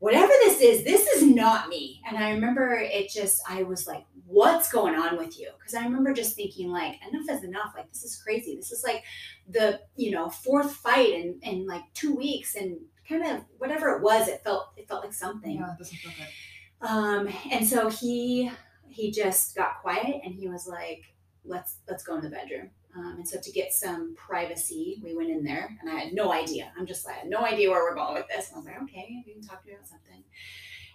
[0.00, 2.02] whatever this is, this is not me.
[2.06, 5.50] And I remember it just, I was like, what's going on with you?
[5.58, 7.72] Because I remember just thinking, like, enough is enough.
[7.76, 8.56] Like, this is crazy.
[8.56, 9.04] This is like
[9.48, 12.54] the, you know, fourth fight in, in like two weeks.
[12.54, 15.56] And kind of whatever it was, it felt, it felt like something.
[15.56, 16.88] Yeah, it doesn't feel good.
[16.88, 18.50] Um, and so he,
[18.88, 21.02] he just got quiet and he was like,
[21.44, 22.70] let's, let's go in the bedroom.
[22.96, 26.32] Um, and so to get some privacy, we went in there and I had no
[26.32, 26.72] idea.
[26.78, 28.48] I'm just like, I had no idea where we're going with this.
[28.48, 30.22] And I was like, okay, we can talk to me about something.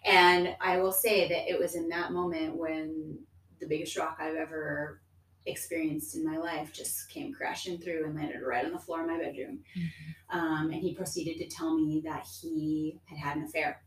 [0.06, 3.20] And I will say that it was in that moment when
[3.60, 5.02] the biggest rock I've ever
[5.46, 9.08] experienced in my life just came crashing through and landed right on the floor of
[9.08, 9.60] my bedroom.
[9.78, 10.38] Mm-hmm.
[10.38, 13.82] Um, and he proceeded to tell me that he had had an affair.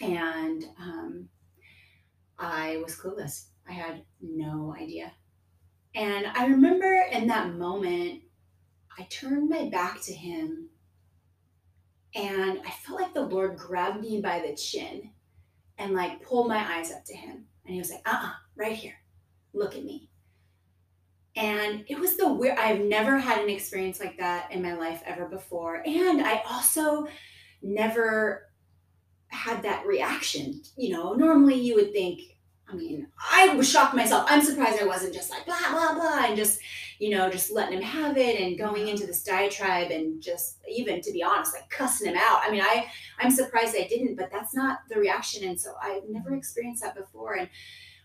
[0.00, 1.28] And um,
[2.38, 3.46] I was clueless.
[3.68, 5.12] I had no idea.
[5.94, 8.22] And I remember in that moment,
[8.98, 10.70] I turned my back to him
[12.14, 15.10] and I felt like the Lord grabbed me by the chin
[15.82, 17.44] and like pulled my eyes up to him.
[17.64, 18.94] And he was like, uh uh-uh, uh right here.
[19.52, 20.08] Look at me.
[21.34, 25.02] And it was the weird, I've never had an experience like that in my life
[25.06, 25.82] ever before.
[25.86, 27.06] And I also
[27.62, 28.50] never
[29.28, 30.60] had that reaction.
[30.76, 32.20] You know, normally you would think,
[32.68, 34.26] I mean, I was shocked myself.
[34.28, 36.60] I'm surprised I wasn't just like blah, blah, blah, and just,
[37.02, 41.00] you know, just letting him have it and going into this diatribe and just even
[41.00, 42.42] to be honest, like cussing him out.
[42.44, 42.86] I mean, I,
[43.18, 45.42] I'm surprised I didn't, but that's not the reaction.
[45.48, 47.34] And so I've never experienced that before.
[47.34, 47.48] And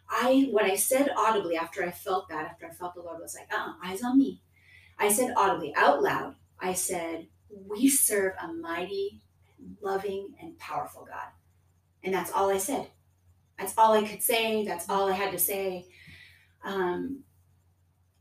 [0.09, 3.35] I what I said audibly after I felt that, after I felt the Lord was
[3.35, 4.41] like, uh eyes on me.
[4.97, 9.21] I said audibly out loud, I said, We serve a mighty,
[9.79, 11.29] loving, and powerful God.
[12.03, 12.87] And that's all I said.
[13.59, 14.65] That's all I could say.
[14.65, 15.85] That's all I had to say.
[16.63, 17.23] Um,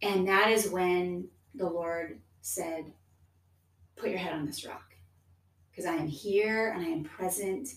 [0.07, 2.93] and that is when the Lord said,
[3.97, 4.95] Put your head on this rock.
[5.71, 7.69] Because I am here and I am present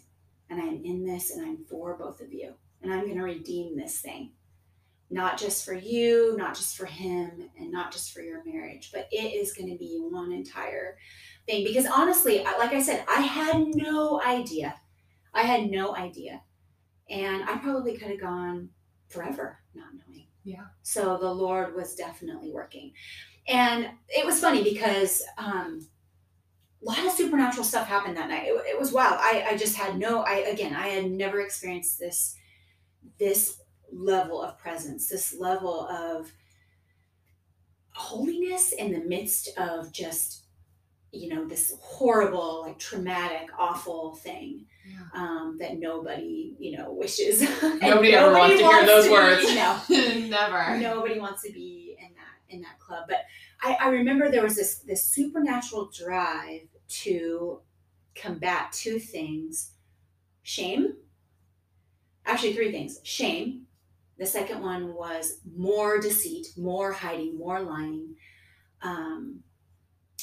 [0.50, 3.24] and I am in this and I'm for both of you and I'm going to
[3.24, 4.32] redeem this thing.
[5.10, 9.08] Not just for you, not just for him, and not just for your marriage, but
[9.12, 10.98] it is going to be one entire
[11.48, 11.64] thing.
[11.64, 14.76] Because honestly, like I said, I had no idea.
[15.34, 16.42] I had no idea.
[17.10, 18.70] And I probably could have gone
[19.08, 20.19] forever not knowing.
[20.44, 20.66] Yeah.
[20.84, 22.94] So the Lord was definitely working.
[23.48, 25.88] And it was funny because um,
[26.82, 28.46] a lot of supernatural stuff happened that night.
[28.46, 29.18] It, it was wild.
[29.20, 32.36] I, I just had no, I, again, I had never experienced this
[33.18, 33.60] this
[33.92, 36.32] level of presence, this level of
[37.92, 40.46] holiness in the midst of just,
[41.12, 44.66] you know, this horrible, like traumatic, awful thing.
[45.14, 47.42] Um, that nobody, you know, wishes.
[47.82, 49.46] Nobody ever nobody wants to hear those words.
[49.48, 50.78] Be, no, never.
[50.78, 53.06] Nobody wants to be in that in that club.
[53.08, 53.26] But
[53.62, 56.68] I, I remember there was this this supernatural drive
[57.04, 57.62] to
[58.16, 59.72] combat two things:
[60.44, 60.96] shame
[62.30, 63.64] actually three things shame
[64.18, 68.16] the second one was more deceit more hiding more lying
[68.82, 69.40] um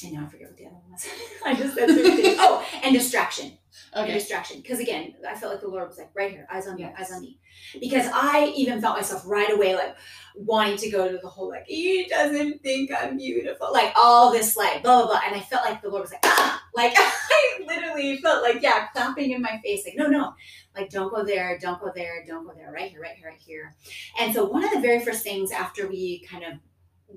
[0.03, 1.07] and now I forget what the other one was.
[1.45, 2.37] I just said three things.
[2.39, 3.57] Oh, and distraction.
[3.95, 4.11] Okay.
[4.11, 4.61] And distraction.
[4.61, 6.89] Because again, I felt like the Lord was like, right here, eyes on yes.
[6.89, 7.39] me, eyes on me.
[7.79, 9.95] Because I even felt myself right away like
[10.35, 13.71] wanting to go to the whole like, he doesn't think I'm beautiful.
[13.71, 15.21] Like all this like blah blah blah.
[15.25, 18.87] And I felt like the Lord was like, ah like I literally felt like, yeah,
[18.93, 20.33] clapping in my face, like, no, no,
[20.75, 23.39] like don't go there, don't go there, don't go there, right here, right here, right
[23.39, 23.75] here.
[24.19, 26.53] And so one of the very first things after we kind of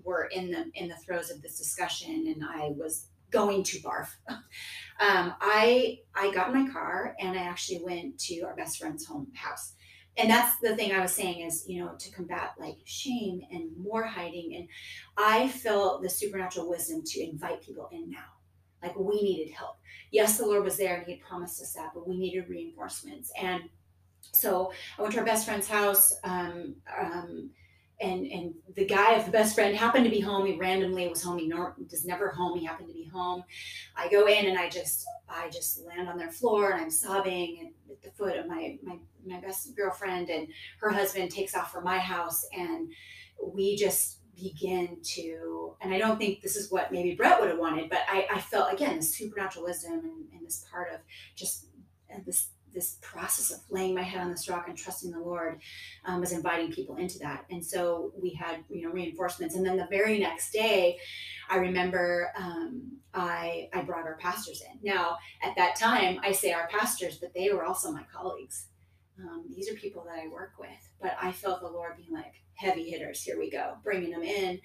[0.04, 4.08] were in the in the throes of this discussion and I was going to barf.
[5.00, 9.06] Um, I I got in my car and I actually went to our best friend's
[9.06, 9.72] home house.
[10.18, 13.70] And that's the thing I was saying is, you know, to combat like shame and
[13.78, 14.56] more hiding.
[14.56, 14.68] And
[15.16, 18.26] I felt the supernatural wisdom to invite people in now.
[18.82, 19.76] Like we needed help.
[20.10, 23.32] Yes, the Lord was there and He had promised us that, but we needed reinforcements.
[23.40, 23.62] And
[24.32, 26.12] so I went to our best friend's house.
[26.24, 27.50] Um, um,
[28.00, 30.46] and and the guy of the best friend happened to be home.
[30.46, 31.38] He randomly was home.
[31.38, 32.58] He nor, was never home.
[32.58, 33.44] He happened to be home.
[33.96, 37.72] I go in and I just I just land on their floor and I'm sobbing
[37.90, 40.48] at the foot of my my my best girlfriend and
[40.80, 42.90] her husband takes off for my house and
[43.42, 47.58] we just begin to, and I don't think this is what maybe Brett would have
[47.58, 51.00] wanted, but I, I felt again this supernatural wisdom and, and this part of
[51.36, 51.66] just
[52.12, 55.60] uh, this this process of laying my head on this rock and trusting the Lord
[56.04, 57.44] um, was inviting people into that.
[57.50, 59.54] And so we had, you know, reinforcements.
[59.54, 60.98] And then the very next day,
[61.48, 64.78] I remember um, I I brought our pastors in.
[64.82, 68.66] Now at that time, I say our pastors, but they were also my colleagues.
[69.18, 70.68] Um, these are people that I work with.
[71.00, 73.22] But I felt the Lord being like, heavy hitters.
[73.22, 74.60] Here we go, bringing them in.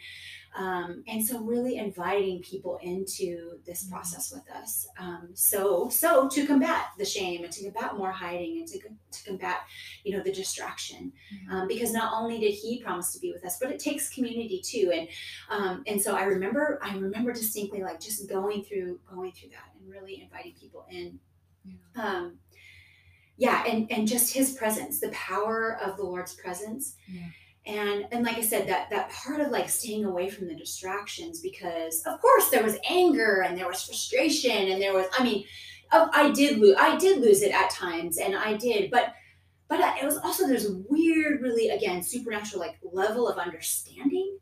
[0.57, 3.93] Um, and so, really inviting people into this mm-hmm.
[3.93, 4.87] process with us.
[4.97, 9.23] Um, so, so to combat the shame and to combat more hiding and to, to
[9.25, 9.57] combat,
[10.05, 11.53] you know, the distraction, mm-hmm.
[11.53, 14.61] um, because not only did He promise to be with us, but it takes community
[14.63, 14.91] too.
[14.93, 15.07] And
[15.49, 19.73] um, and so I remember, I remember distinctly like just going through going through that
[19.77, 21.19] and really inviting people in.
[21.65, 21.75] Yeah.
[22.01, 22.37] Um,
[23.37, 26.95] yeah, and and just His presence, the power of the Lord's presence.
[27.09, 27.27] Yeah
[27.65, 31.39] and and like i said that that part of like staying away from the distractions
[31.39, 35.43] because of course there was anger and there was frustration and there was i mean
[35.91, 39.13] i did lose i did lose it at times and i did but
[39.67, 44.37] but it was also there's a weird really again supernatural like level of understanding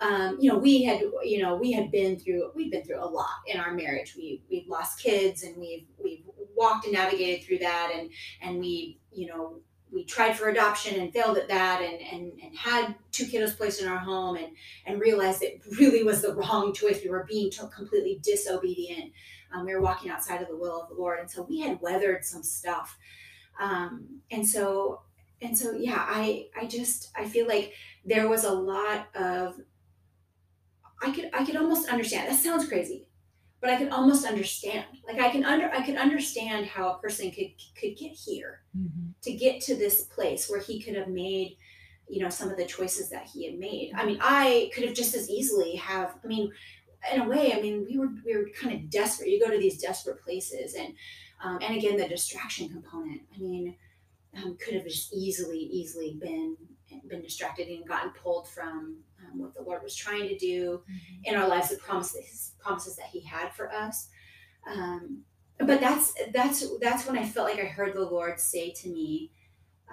[0.00, 3.04] um, you know, we had, you know, we had been through, we've been through a
[3.04, 4.14] lot in our marriage.
[4.16, 6.22] We we've lost kids, and we've we've
[6.56, 9.60] walked and navigated through that, and and we, you know,
[9.92, 13.80] we tried for adoption and failed at that, and and and had two kiddos placed
[13.82, 14.48] in our home, and
[14.86, 17.00] and realized it really was the wrong choice.
[17.02, 19.12] We were being completely disobedient.
[19.52, 21.80] Um, we were walking outside of the will of the Lord, and so we had
[21.80, 22.96] weathered some stuff.
[23.58, 25.02] Um, and so
[25.42, 27.74] and so yeah, I I just I feel like
[28.04, 29.60] there was a lot of
[31.02, 32.28] I could I could almost understand.
[32.28, 33.06] That sounds crazy,
[33.60, 34.86] but I could almost understand.
[35.06, 39.10] Like I can under I could understand how a person could could get here mm-hmm.
[39.22, 41.56] to get to this place where he could have made
[42.08, 43.92] you know some of the choices that he had made.
[43.94, 46.16] I mean, I could have just as easily have.
[46.22, 46.50] I mean,
[47.12, 49.28] in a way, I mean, we were we were kind of desperate.
[49.28, 50.94] You go to these desperate places, and
[51.42, 53.22] um, and again, the distraction component.
[53.34, 53.76] I mean,
[54.36, 56.56] um, could have just easily easily been
[57.08, 58.98] been distracted and gotten pulled from
[59.30, 61.24] um, what the Lord was trying to do mm-hmm.
[61.24, 64.08] in our lives, the promises promises that He had for us.
[64.70, 65.22] Um,
[65.58, 69.32] but that's that's that's when I felt like I heard the Lord say to me,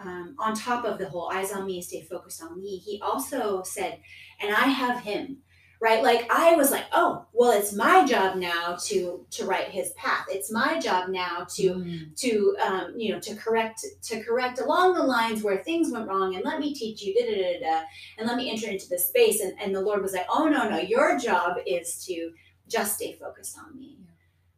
[0.01, 2.77] um, on top of the whole eyes on me, stay focused on me.
[2.77, 3.99] He also said,
[4.41, 5.39] "And I have Him."
[5.79, 6.01] Right?
[6.01, 10.25] Like i was like oh well it's my job now to to right his path.
[10.29, 12.15] It's my job now to mm.
[12.19, 16.35] to um, you know to correct to correct along the lines where things went wrong
[16.35, 17.83] and let me teach you da, da, da, da,
[18.17, 19.41] and let me enter into the space.
[19.41, 22.31] And, and the lord was like oh no no your job is to
[22.67, 23.97] just stay focused on me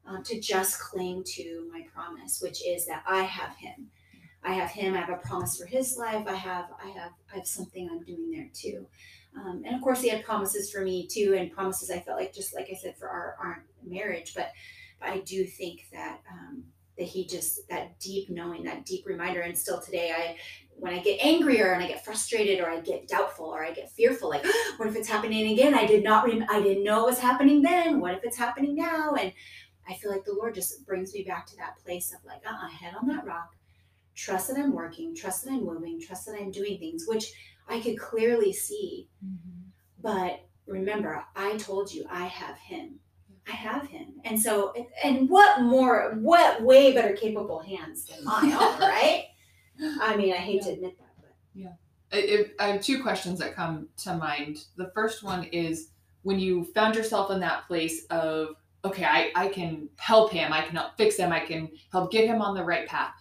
[0.07, 3.89] um, to just cling to my promise which is that i have him.
[4.41, 4.93] I have him.
[4.93, 6.26] I have a promise for his life.
[6.26, 8.88] I have i have i have something i'm doing there too
[9.36, 12.34] um, and of course, he had promises for me too, and promises I felt like
[12.34, 14.34] just like I said for our, our marriage.
[14.34, 14.51] But,
[14.99, 16.63] but I do think that um,
[16.97, 20.38] that he just that deep knowing, that deep reminder, and still today, I
[20.80, 23.91] when I get angrier and I get frustrated or I get doubtful or I get
[23.91, 24.45] fearful, like
[24.77, 25.73] what if it's happening again?
[25.73, 27.99] I did not rem- I didn't know it was happening then.
[27.99, 29.13] What if it's happening now?
[29.13, 29.32] And
[29.88, 32.69] I feel like the Lord just brings me back to that place of like, uh-uh,
[32.69, 33.55] head on that rock.
[34.15, 37.34] Trust that I'm working, trust that I'm moving, trust that I'm doing things, which
[37.70, 39.07] I could clearly see.
[39.26, 39.70] Mm-hmm.
[40.01, 42.99] But remember, I told you I have him.
[43.47, 44.13] I have him.
[44.26, 49.26] And so, and what more, what way better capable hands than my own, right?
[50.01, 50.63] I mean, I hate yeah.
[50.63, 51.36] to admit that, but.
[51.53, 51.74] Yeah.
[52.11, 54.65] It, I have two questions that come to mind.
[54.76, 55.89] The first one is
[56.24, 60.61] when you found yourself in that place of, okay, I, I can help him, I
[60.61, 63.13] can help fix him, I can help get him on the right path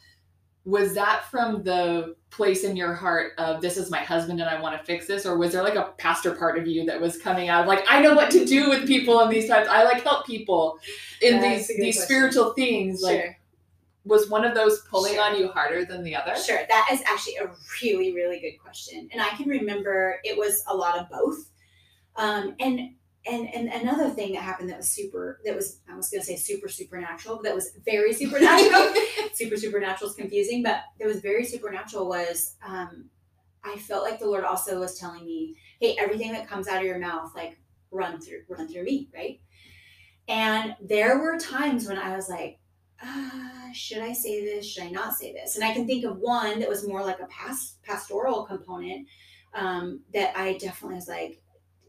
[0.69, 4.61] was that from the place in your heart of this is my husband and I
[4.61, 7.17] want to fix this, or was there like a pastor part of you that was
[7.17, 9.67] coming out of like I know what to do with people in these times.
[9.67, 10.79] I like help people
[11.23, 12.03] in That's these these question.
[12.03, 13.01] spiritual things.
[13.01, 13.17] Sure.
[13.17, 13.41] Like
[14.05, 15.23] was one of those pulling sure.
[15.23, 16.37] on you harder than the other?
[16.37, 17.51] Sure, that is actually a
[17.83, 21.51] really really good question, and I can remember it was a lot of both.
[22.17, 22.91] Um, and
[23.27, 26.37] and and another thing that happened that was super that was I was gonna say
[26.37, 28.95] super supernatural, but that was very supernatural.
[29.35, 33.11] super supernatural is confusing, but it was very supernatural was um
[33.65, 36.85] I felt like the Lord also was telling me, hey, everything that comes out of
[36.85, 37.59] your mouth, like
[37.91, 39.41] run through run through me, right?
[40.29, 42.59] And there were times when I was like,
[43.03, 44.67] uh, should I say this?
[44.67, 45.57] Should I not say this?
[45.57, 49.09] And I can think of one that was more like a past pastoral component
[49.55, 51.41] um, that I definitely was like,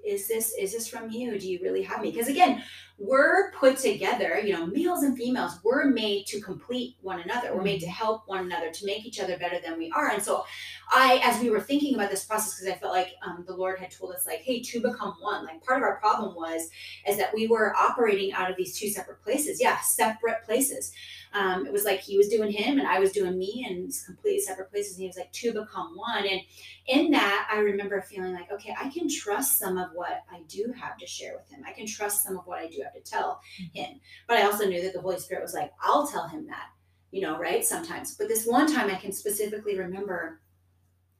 [0.09, 1.39] is this is this from you?
[1.39, 2.11] Do you really have me?
[2.11, 2.63] Because again
[2.99, 7.63] we're put together you know males and females we're made to complete one another we're
[7.63, 7.95] made to mm-hmm.
[7.95, 10.43] help one another to make each other better than we are and so
[10.91, 13.79] i as we were thinking about this process because i felt like um, the lord
[13.79, 16.69] had told us like hey to become one like part of our problem was
[17.07, 20.91] is that we were operating out of these two separate places yeah separate places
[21.33, 24.03] um, it was like he was doing him and I was doing me and it's
[24.05, 24.93] completely separate places.
[24.93, 26.25] And he was like, to become one.
[26.27, 26.41] And
[26.87, 30.73] in that, I remember feeling like, okay, I can trust some of what I do
[30.79, 31.63] have to share with him.
[31.67, 33.41] I can trust some of what I do have to tell
[33.73, 33.99] him.
[34.27, 36.67] But I also knew that the Holy Spirit was like, I'll tell him that,
[37.11, 37.65] you know, right?
[37.65, 38.15] Sometimes.
[38.15, 40.41] But this one time I can specifically remember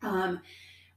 [0.02, 0.40] um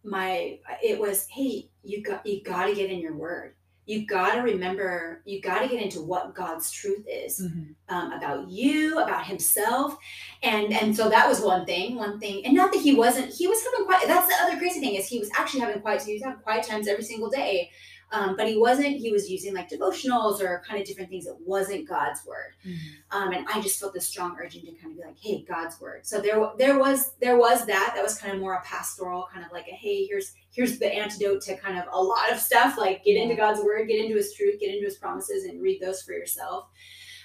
[0.05, 3.55] my it was hey you got you got to get in your word
[3.85, 7.73] you got to remember you got to get into what god's truth is mm-hmm.
[7.95, 9.97] um, about you about himself
[10.43, 13.47] and and so that was one thing one thing and not that he wasn't he
[13.47, 16.15] was having quiet that's the other crazy thing is he was actually having quiet he
[16.15, 17.71] was having quiet times every single day
[18.13, 21.37] um, but he wasn't, he was using like devotionals or kind of different things that
[21.45, 22.55] wasn't God's word.
[22.65, 23.17] Mm-hmm.
[23.17, 25.81] Um, and I just felt this strong urging to kind of be like, hey, God's
[25.81, 26.07] word.
[26.07, 29.45] So there, there was, there was that, that was kind of more a pastoral kind
[29.45, 32.77] of like a, hey, here's, here's the antidote to kind of a lot of stuff,
[32.79, 35.81] like get into God's word, get into his truth, get into his promises and read
[35.81, 36.69] those for yourself.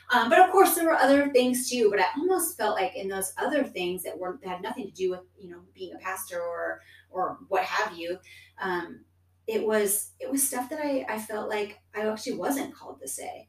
[0.10, 1.90] Um, but of course, there were other things too.
[1.90, 4.94] But I almost felt like in those other things that were that had nothing to
[4.94, 8.18] do with you know being a pastor or or what have you,
[8.62, 9.02] um,
[9.48, 13.08] it was it was stuff that I, I felt like I actually wasn't called to
[13.08, 13.48] say.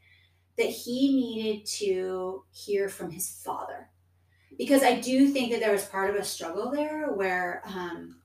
[0.57, 3.90] That he needed to hear from his father.
[4.57, 8.16] Because I do think that there was part of a struggle there where um,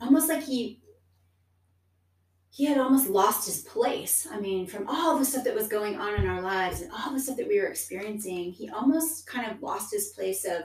[0.00, 0.80] almost like he
[2.50, 4.26] he had almost lost his place.
[4.30, 7.12] I mean, from all the stuff that was going on in our lives and all
[7.12, 10.62] the stuff that we were experiencing, he almost kind of lost his place of,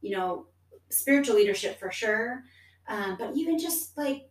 [0.00, 0.46] you know,
[0.88, 2.44] spiritual leadership for sure,
[2.88, 4.28] um, but even just like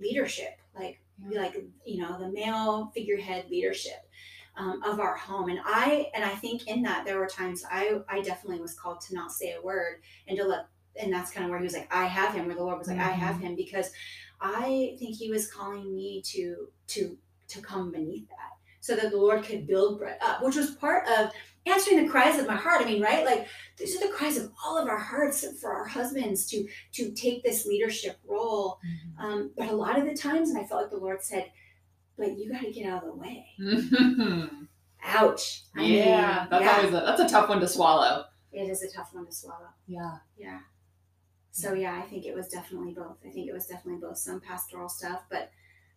[0.00, 1.03] leadership, like.
[1.32, 1.54] Like
[1.84, 4.08] you know the male figurehead leadership
[4.56, 5.48] um, of our home.
[5.48, 9.00] And I and I think in that there were times I I definitely was called
[9.02, 10.66] to not say a word and to let
[11.00, 12.88] and that's kind of where he was like I have him, where the Lord was
[12.88, 13.10] like mm-hmm.
[13.10, 13.90] I have him because
[14.40, 19.16] I think he was calling me to to to come beneath that so that the
[19.16, 21.30] Lord could build Brett up, which was part of
[21.66, 22.82] answering the cries of my heart.
[22.82, 23.24] I mean, right?
[23.24, 23.46] Like
[23.78, 27.42] these are the cries of all of our hearts for our husbands to to take
[27.42, 28.78] this leadership role.
[28.86, 29.24] Mm-hmm.
[29.24, 31.50] Um, but a lot of the times, and I felt like the Lord said,
[32.16, 34.64] "But you got to get out of the way." Mm-hmm.
[35.06, 35.64] Ouch.
[35.76, 36.76] I yeah, mean, that's yeah.
[36.76, 38.24] always a, that's a tough one to swallow.
[38.52, 39.68] It is a tough one to swallow.
[39.86, 40.18] Yeah.
[40.36, 40.60] Yeah.
[41.50, 43.18] So yeah, I think it was definitely both.
[43.24, 45.50] I think it was definitely both some pastoral stuff, but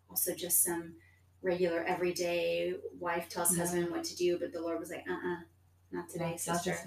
[0.09, 0.95] also just some
[1.41, 3.63] regular everyday wife tells yeah.
[3.63, 5.37] husband what to do, but the Lord was like, uh uh
[5.91, 6.77] not today, yeah, sister.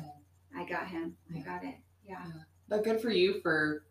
[0.57, 1.16] I got him.
[1.32, 1.40] Yeah.
[1.40, 1.74] I got it.
[2.07, 2.18] Yeah.
[2.26, 2.42] yeah.
[2.68, 3.84] But good for you for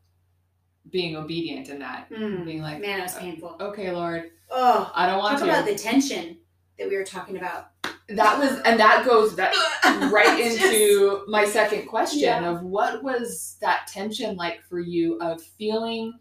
[0.90, 2.10] being obedient in that.
[2.10, 2.46] Mm.
[2.46, 3.58] Being like, man, it was painful.
[3.60, 4.32] Okay, Lord.
[4.50, 5.54] Oh, I don't want talk to.
[5.54, 6.38] Talk about the tension
[6.78, 7.72] that we were talking about.
[8.10, 9.54] That was, and that goes that
[10.12, 12.50] right into my second question yeah.
[12.50, 16.18] of what was that tension like for you of feeling,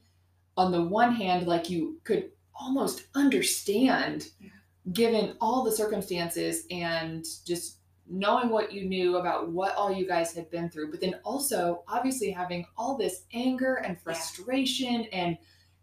[0.57, 4.51] on the one hand, like you could almost understand, yeah.
[4.93, 7.78] given all the circumstances and just
[8.11, 11.83] knowing what you knew about what all you guys had been through, but then also
[11.89, 15.19] obviously having all this anger and frustration yeah.
[15.19, 15.39] and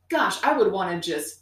[0.09, 1.41] gosh, I would want to just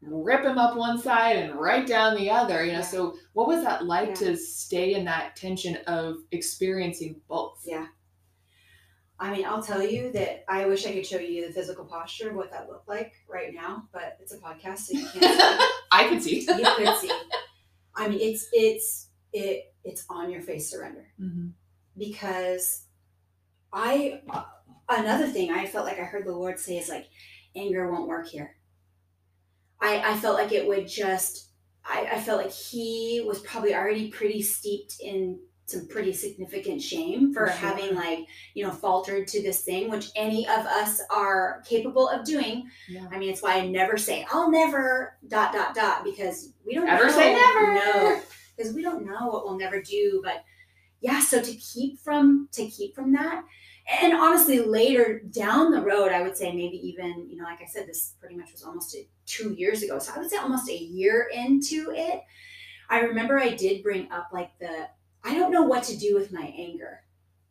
[0.00, 2.78] rip him up one side and right down the other, you know.
[2.78, 2.84] Yeah.
[2.84, 4.14] So what was that like yeah.
[4.14, 7.62] to stay in that tension of experiencing both?
[7.64, 7.86] Yeah.
[9.20, 12.30] I mean, I'll tell you that I wish I could show you the physical posture
[12.30, 15.66] of what that looked like right now, but it's a podcast, so you can't see.
[15.90, 16.40] I can see.
[16.40, 17.10] you could see.
[17.96, 21.48] I mean, it's it's it it's on your face surrender mm-hmm.
[21.96, 22.84] because
[23.72, 24.20] I
[24.88, 27.06] another thing I felt like I heard the Lord say is like
[27.56, 28.56] anger won't work here.
[29.80, 31.50] I I felt like it would just
[31.84, 37.32] I, I felt like he was probably already pretty steeped in some pretty significant shame
[37.32, 37.68] for, for sure.
[37.68, 38.20] having like
[38.54, 43.06] you know faltered to this thing which any of us are capable of doing yeah.
[43.12, 46.88] i mean it's why i never say i'll never dot dot dot because we don't
[46.88, 48.20] ever say never no
[48.58, 50.20] because we don't know what we'll never do.
[50.24, 50.44] But
[51.00, 53.44] yeah, so to keep from to keep from that,
[54.02, 57.66] and honestly, later down the road, I would say maybe even you know, like I
[57.66, 58.96] said, this pretty much was almost
[59.26, 59.98] two years ago.
[59.98, 62.22] So I would say almost a year into it.
[62.90, 64.88] I remember I did bring up like the
[65.24, 67.02] I don't know what to do with my anger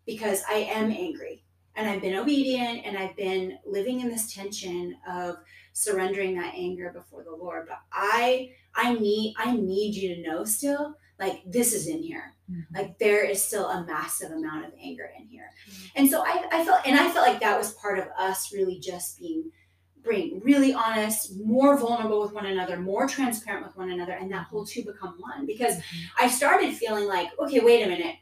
[0.06, 1.44] because I am angry
[1.76, 5.38] and I've been obedient and I've been living in this tension of
[5.74, 7.68] surrendering that anger before the Lord.
[7.68, 12.36] But I I need I need you to know still like this is in here.
[12.50, 12.76] Mm-hmm.
[12.76, 15.50] Like there is still a massive amount of anger in here.
[15.70, 15.86] Mm-hmm.
[15.96, 18.80] And so I, I felt and I felt like that was part of us really
[18.80, 19.52] just being
[20.08, 24.46] being really honest, more vulnerable with one another, more transparent with one another, and that
[24.46, 25.46] whole two become one.
[25.46, 26.26] Because mm-hmm.
[26.26, 28.16] I started feeling like, okay, wait a minute.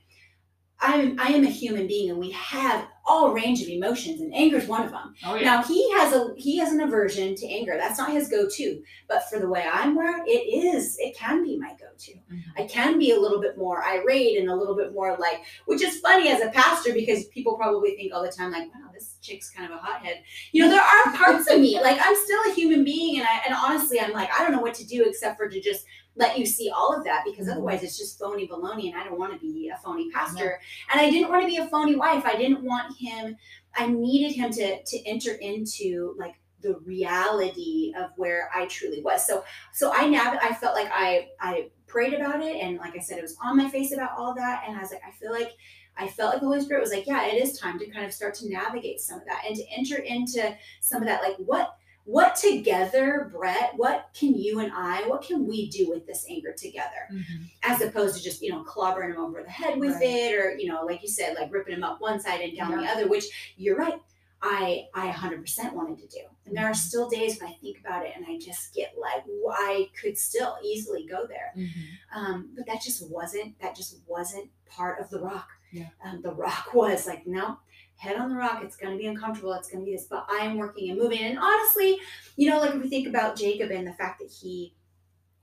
[0.82, 4.58] I'm I am a human being and we have all range of emotions and anger
[4.58, 5.14] is one of them.
[5.26, 5.44] Oh, yeah.
[5.44, 7.76] Now he has a he has an aversion to anger.
[7.78, 8.82] That's not his go-to.
[9.08, 10.98] But for the way I'm wired, it is.
[11.00, 12.12] It can be my go-to.
[12.14, 12.62] Mm-hmm.
[12.62, 15.82] I can be a little bit more irate and a little bit more like, which
[15.82, 19.16] is funny as a pastor because people probably think all the time like, wow, this
[19.22, 20.24] chick's kind of a hothead.
[20.52, 23.42] You know, there are parts of me like I'm still a human being, and I
[23.46, 25.86] and honestly, I'm like I don't know what to do except for to just
[26.16, 27.58] let you see all of that because mm-hmm.
[27.58, 30.60] otherwise it's just phony baloney and I don't want to be a phony pastor.
[30.92, 32.24] And I didn't want to be a phony wife.
[32.26, 33.36] I didn't want him,
[33.76, 39.26] I needed him to to enter into like the reality of where I truly was.
[39.26, 39.44] So
[39.74, 43.18] so I nav I felt like I I prayed about it and like I said,
[43.18, 44.64] it was on my face about all that.
[44.68, 45.52] And I was like, I feel like
[45.98, 48.14] I felt like the Holy Spirit was like, yeah, it is time to kind of
[48.14, 51.78] start to navigate some of that and to enter into some of that, like what
[52.06, 56.54] what together, Brett, what can you and I, what can we do with this anger
[56.56, 57.10] together?
[57.12, 57.44] Mm-hmm.
[57.64, 60.04] As opposed to just, you know, clobbering him over the head with right.
[60.04, 62.72] it or, you know, like you said, like ripping him up one side and down
[62.72, 62.78] yeah.
[62.78, 63.26] the other, which
[63.58, 64.00] you're right.
[64.42, 66.22] I I 100% wanted to do.
[66.46, 66.76] And there are mm-hmm.
[66.76, 69.24] still days when I think about it and I just get like,
[69.58, 71.54] I could still easily go there.
[71.58, 72.20] Mm-hmm.
[72.20, 75.50] Um, but that just wasn't, that just wasn't part of the rock.
[75.72, 75.90] Yeah.
[76.04, 77.58] Um, the rock was like, no,
[77.98, 78.62] head on the rock.
[78.64, 79.54] It's going to be uncomfortable.
[79.54, 81.20] It's going to be this, but I am working and moving.
[81.20, 81.98] And honestly,
[82.36, 84.74] you know, like if we think about Jacob and the fact that he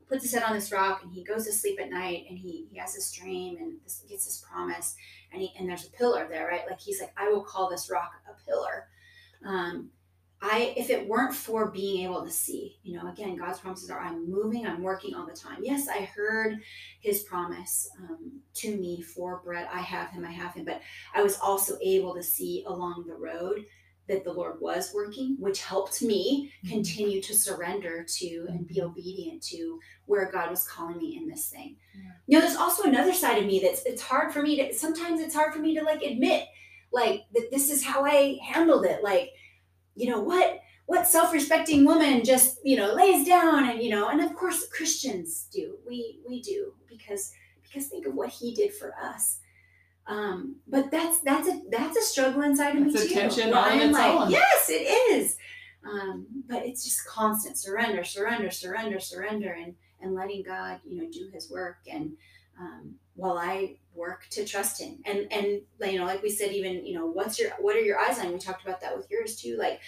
[0.08, 2.66] puts his head on this rock and he goes to sleep at night and he,
[2.70, 4.94] he has this dream and this, gets this promise
[5.32, 6.62] and he, and there's a pillar there, right?
[6.68, 8.88] Like he's like, I will call this rock a pillar.
[9.44, 9.90] Um,
[10.44, 14.00] I, if it weren't for being able to see, you know, again, God's promises are
[14.00, 15.58] I'm moving, I'm working all the time.
[15.62, 16.58] Yes, I heard
[17.00, 19.70] his promise um, to me for Brett.
[19.72, 20.80] I have him, I have him, but
[21.14, 23.64] I was also able to see along the road
[24.08, 26.74] that the Lord was working, which helped me mm-hmm.
[26.74, 28.88] continue to surrender to and be mm-hmm.
[28.88, 31.76] obedient to where God was calling me in this thing.
[31.94, 32.10] Yeah.
[32.26, 35.20] You know, there's also another side of me that's it's hard for me to sometimes
[35.20, 36.48] it's hard for me to like admit
[36.92, 39.02] like that this is how I handled it.
[39.02, 39.30] Like,
[39.94, 44.20] you know, what what self-respecting woman just, you know, lays down and you know, and
[44.20, 45.76] of course Christians do.
[45.86, 47.32] We we do because
[47.62, 49.38] because think of what he did for us
[50.06, 53.14] um, but that's that's a that's a struggle inside of that's me too.
[53.14, 54.30] Tension on I'm like, own.
[54.30, 55.36] yes, it is.
[55.84, 61.08] Um, but it's just constant surrender, surrender, surrender, surrender, and and letting God, you know,
[61.10, 62.12] do His work, and
[62.58, 66.84] um, while I work to trust Him, and and you know, like we said, even
[66.84, 68.32] you know, what's your what are your eyes on?
[68.32, 69.56] We talked about that with yours too.
[69.58, 69.80] Like,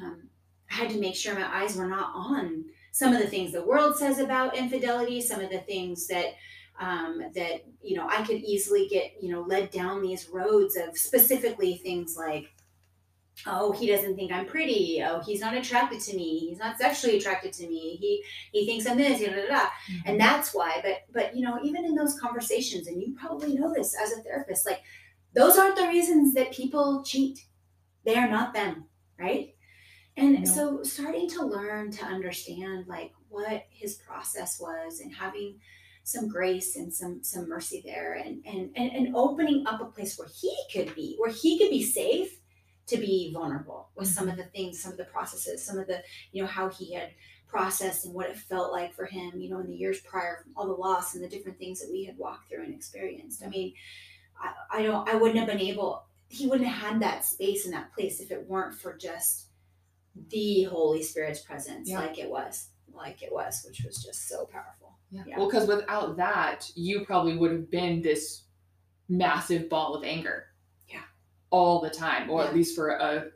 [0.00, 0.28] um,
[0.70, 3.64] I had to make sure my eyes were not on some of the things the
[3.64, 6.34] world says about infidelity, some of the things that
[6.80, 10.96] um, that you know I could easily get you know led down these roads of
[10.96, 12.50] specifically things like
[13.46, 15.02] oh he doesn't think i'm pretty.
[15.04, 16.38] Oh he's not attracted to me.
[16.38, 17.96] He's not sexually attracted to me.
[18.00, 19.60] He he thinks i'm this da, da, da.
[19.60, 19.98] Mm-hmm.
[20.06, 23.72] and that's why but but you know even in those conversations and you probably know
[23.74, 24.82] this as a therapist like
[25.34, 27.44] those aren't the reasons that people cheat.
[28.04, 28.86] They are not them
[29.20, 29.54] right?
[30.16, 35.58] And so starting to learn to understand like what his process was and having
[36.02, 40.18] some grace and some some mercy there and and and, and opening up a place
[40.18, 42.39] where he could be where he could be safe
[42.90, 46.02] to be vulnerable with some of the things some of the processes some of the
[46.32, 47.10] you know how he had
[47.48, 50.66] processed and what it felt like for him you know in the years prior all
[50.66, 53.72] the loss and the different things that we had walked through and experienced i mean
[54.40, 57.72] i, I don't i wouldn't have been able he wouldn't have had that space in
[57.72, 59.46] that place if it weren't for just
[60.28, 62.00] the holy spirit's presence yeah.
[62.00, 64.80] like it was like it was which was just so powerful
[65.10, 65.22] yeah.
[65.26, 65.38] yeah.
[65.38, 68.44] Well, because without that, you probably would have been this
[69.08, 70.46] massive ball of anger.
[71.52, 71.58] Yeah.
[71.58, 72.48] All the time, or yeah.
[72.48, 73.26] at least for a,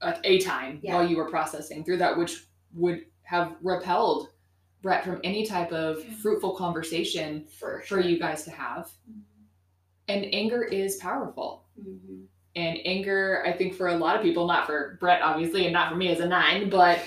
[0.00, 0.94] a, a time yeah.
[0.94, 4.28] while you were processing through that, which would have repelled
[4.82, 8.02] Brett from any type of fruitful conversation for, sure.
[8.02, 8.90] for you guys to have.
[9.10, 9.20] Mm-hmm.
[10.08, 11.64] And anger is powerful.
[11.80, 12.24] Mm-hmm.
[12.54, 15.90] And anger, I think, for a lot of people, not for Brett, obviously, and not
[15.90, 17.00] for me as a nine, but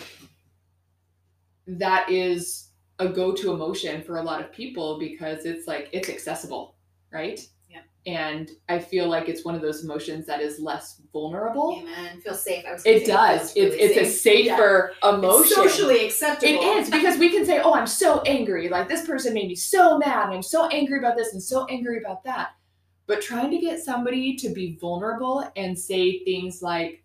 [1.68, 2.70] that is
[3.00, 6.76] a go-to emotion for a lot of people because it's like it's accessible,
[7.12, 7.46] right?
[7.70, 7.82] Yeah.
[8.06, 11.82] And I feel like it's one of those emotions that is less vulnerable.
[11.82, 12.22] Amen.
[12.22, 12.64] Feel safe.
[12.86, 13.56] it does.
[13.56, 15.16] It really it's, it's a safer yeah.
[15.16, 15.42] emotion.
[15.46, 16.54] It's socially acceptable.
[16.54, 18.70] It is because we can say, "Oh, I'm so angry.
[18.70, 20.26] Like this person made me so mad.
[20.28, 22.50] And I'm so angry about this and so angry about that."
[23.08, 27.04] But trying to get somebody to be vulnerable and say things like,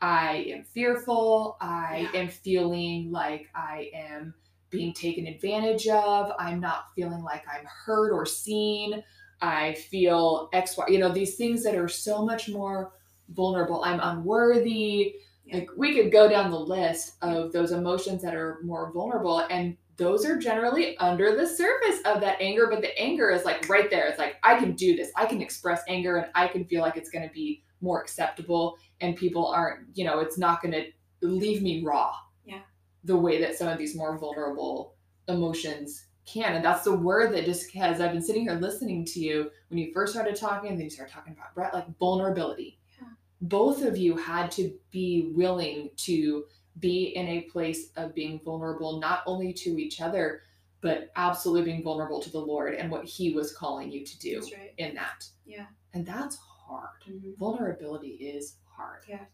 [0.00, 1.56] "I am fearful.
[1.60, 2.20] I yeah.
[2.20, 4.34] am feeling like I am."
[4.70, 6.32] being taken advantage of.
[6.38, 9.02] I'm not feeling like I'm heard or seen.
[9.40, 12.92] I feel X, Y, you know, these things that are so much more
[13.30, 13.82] vulnerable.
[13.84, 15.16] I'm unworthy.
[15.52, 19.46] Like we could go down the list of those emotions that are more vulnerable.
[19.50, 23.68] And those are generally under the surface of that anger, but the anger is like
[23.68, 24.06] right there.
[24.08, 25.10] It's like, I can do this.
[25.16, 28.76] I can express anger and I can feel like it's going to be more acceptable
[29.00, 30.84] and people aren't, you know, it's not going to
[31.22, 32.14] leave me raw
[32.44, 32.60] Yeah.
[33.04, 34.94] the way that some of these more vulnerable
[35.28, 36.54] emotions can.
[36.54, 39.78] And that's the word that just has, I've been sitting here listening to you when
[39.78, 42.78] you first started talking, and then you started talking about Brett, like vulnerability.
[43.00, 43.08] Yeah.
[43.40, 46.44] Both of you had to be willing to
[46.78, 50.42] be in a place of being vulnerable, not only to each other,
[50.82, 54.40] but absolutely being vulnerable to the Lord and what He was calling you to do
[54.40, 54.74] right.
[54.76, 55.24] in that.
[55.46, 55.66] Yeah.
[55.94, 57.02] And that's hard.
[57.08, 57.30] Mm-hmm.
[57.38, 59.02] Vulnerability is hard.
[59.08, 59.24] Yeah.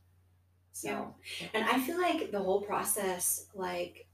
[0.73, 1.49] So, yeah.
[1.55, 4.07] and I feel like the whole process, like,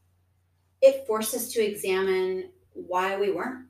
[0.80, 2.50] it forced us to examine
[2.86, 3.66] why we weren't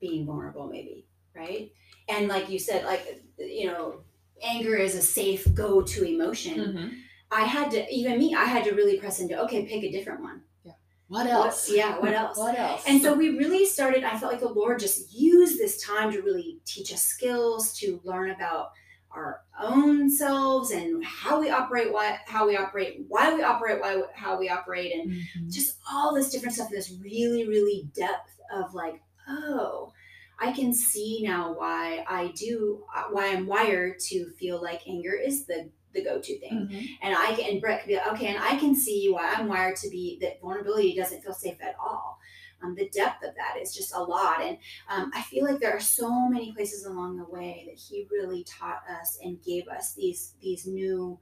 [0.00, 1.70] being vulnerable, maybe, right?
[2.08, 4.00] And like you said, like, you know,
[4.42, 6.58] anger is a safe go to emotion.
[6.58, 6.88] Mm-hmm.
[7.30, 10.20] I had to, even me, I had to really press into, okay, pick a different
[10.20, 10.42] one.
[10.64, 10.72] Yeah.
[11.08, 11.68] What else?
[11.68, 12.38] What, yeah, what else?
[12.38, 12.84] what else?
[12.86, 16.20] And so we really started, I felt like the Lord just used this time to
[16.20, 18.70] really teach us skills, to learn about
[19.16, 24.02] our own selves and how we operate, why how we operate, why we operate, why
[24.14, 25.48] how we operate, and mm-hmm.
[25.48, 26.70] just all this different stuff.
[26.70, 29.92] This really, really depth of like, oh,
[30.38, 35.46] I can see now why I do, why I'm wired to feel like anger is
[35.46, 36.68] the the go-to thing.
[36.70, 36.88] Mhm.
[37.02, 39.48] And I can, and Brett could be like, okay, and I can see why I'm
[39.48, 42.18] wired to be that vulnerability doesn't feel safe at all.
[42.62, 44.40] Um, the depth of that is just a lot.
[44.40, 48.06] And um, I feel like there are so many places along the way that he
[48.10, 51.18] really taught us and gave us these these new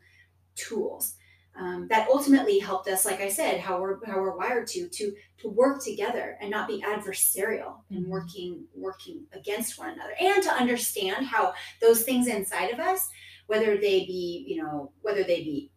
[0.54, 1.16] tools
[1.56, 5.14] um, that ultimately helped us, like I said, how we're how we're wired to to
[5.38, 8.08] to work together and not be adversarial and Mhm.
[8.08, 13.08] working working against one another, and to understand how those things inside of us,
[13.46, 15.70] whether they be you know whether they be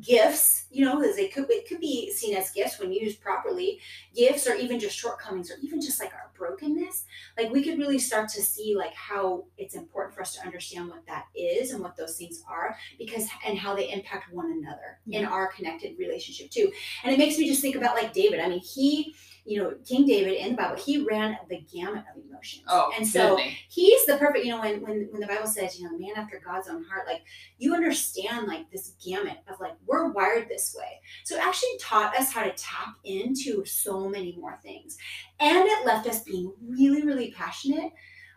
[0.00, 3.80] gifts, you know, as they could it could be seen as gifts when used properly,
[4.14, 7.04] gifts or even just shortcomings or even just like our brokenness.
[7.36, 10.88] Like we could really start to see like how it's important for us to understand
[10.88, 14.98] what that is and what those things are because and how they impact one another
[15.10, 16.72] in our connected relationship too.
[17.04, 18.40] And it makes me just think about like David.
[18.40, 19.14] I mean, he,
[19.44, 22.64] you know, King David in the Bible, he ran the gamut of emotions.
[22.68, 25.78] Oh, and so didn't he's the perfect you know when, when when the bible says
[25.78, 27.22] you know man after god's own heart like
[27.58, 31.00] you understand like this gamut of like we're wired this way.
[31.24, 34.96] So it actually taught us how to tap into so many more things.
[35.40, 37.92] And it left us being really really passionate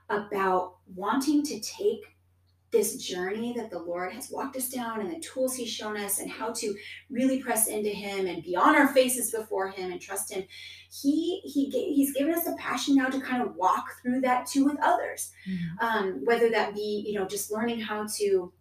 [0.09, 2.14] about wanting to take
[2.75, 6.19] this journey that the lord has walked us down and the tools he's shown us
[6.19, 6.75] and how to
[7.09, 10.43] really press into him and be on our faces before him and trust him
[10.91, 14.65] he he he's given us a passion now to kind of walk through that too
[14.65, 15.81] with others Mhm.
[15.81, 18.51] um, whether that be you know just learning how to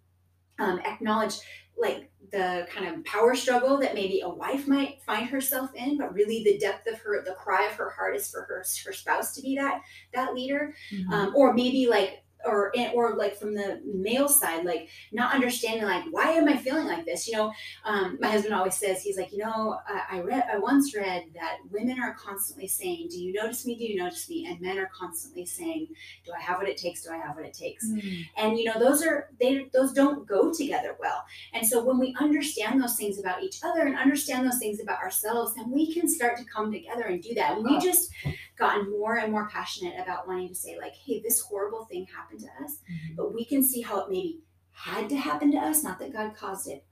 [0.61, 1.35] um, acknowledge
[1.77, 6.15] like the kind of power struggle that maybe a wife might find herself in but
[6.15, 9.35] really the depth of her the cry of her heart is for her her spouse
[9.35, 11.11] to be that that leader Mhm.
[11.13, 16.05] um, or maybe like or or like from the male side like not understanding like
[16.11, 17.27] why am i feeling like this?
[17.29, 17.53] You know
[17.85, 21.25] um, my husband always says he's like you know I, I read i once read
[21.35, 23.77] that women are constantly saying do you notice me?
[23.77, 25.89] Do you notice me and men are constantly saying
[26.25, 27.03] do i have what it takes?
[27.05, 27.85] Do i have what it takes?
[27.87, 28.27] Mhm.
[28.37, 31.25] and you know those are they those don't go together well.
[31.53, 34.99] And so when we understand those things about each other and understand those things about
[35.01, 37.57] ourselves then we can start to come together and do that.
[37.57, 37.81] And we Oh.
[37.81, 38.11] just
[38.57, 42.34] gotten more and more passionate about wanting to say like hey this horrible thing happened
[42.39, 43.17] to us Mhm.
[43.17, 44.41] but we can see how it maybe
[44.73, 46.85] had to happen to us not that god caused it.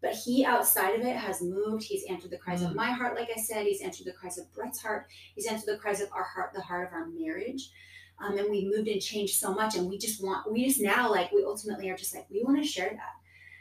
[0.00, 1.84] But he outside of it has moved.
[1.84, 2.74] He's answered the cries of Mm.
[2.76, 3.66] my heart like i said.
[3.66, 5.06] He's answered the cries of brett's heart.
[5.34, 7.70] He's answered the cries of our heart the heart of our marriage.
[8.18, 11.10] Um, and we moved and changed so much and we just want we just now
[11.10, 13.14] like we ultimately are just like we want to share that.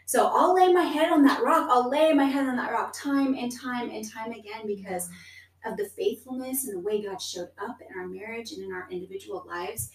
[0.05, 1.67] So i'll lay my head on that rock.
[1.71, 5.09] I'll lay my head on that rock time and time and time again because
[5.65, 8.85] of the faithfulness and the way god showed up in our marriage and in our
[8.91, 9.89] individual lives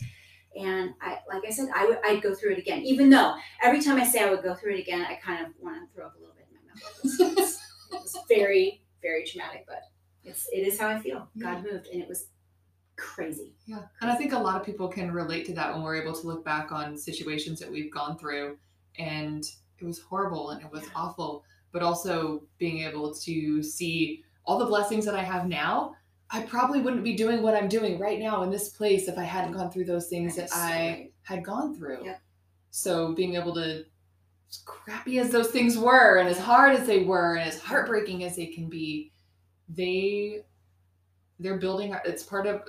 [0.58, 3.80] and i like i said i would i'd go through it again even though every
[3.82, 6.06] time i say i would go through it again i kind of want to throw
[6.06, 7.38] up a little bit in my mouth it
[8.02, 9.82] was, very very traumatic but
[10.24, 12.26] it's it is how i feel god moved and it was
[12.96, 13.82] crazy Yeah.
[14.00, 16.26] And I think a lot of people can relate to that when we're able to
[16.26, 18.58] look back on situations that we've gone through
[18.98, 19.44] and
[19.78, 20.88] it was horrible and it was Yeah.
[20.96, 25.94] awful, but also being able to see all the blessings that I have now.
[26.30, 29.22] I probably wouldn't be doing what I'm doing right now in this place if I
[29.24, 31.12] hadn't gone through those things that That I right.
[31.22, 32.04] had gone through.
[32.04, 32.20] Yep.
[32.70, 33.84] So being able to,
[34.50, 38.24] as crappy as those things were, and as hard as they were, and as heartbreaking
[38.24, 39.10] as they can be,
[39.68, 40.44] they
[41.40, 41.94] they're building.
[41.94, 42.62] our- It's part of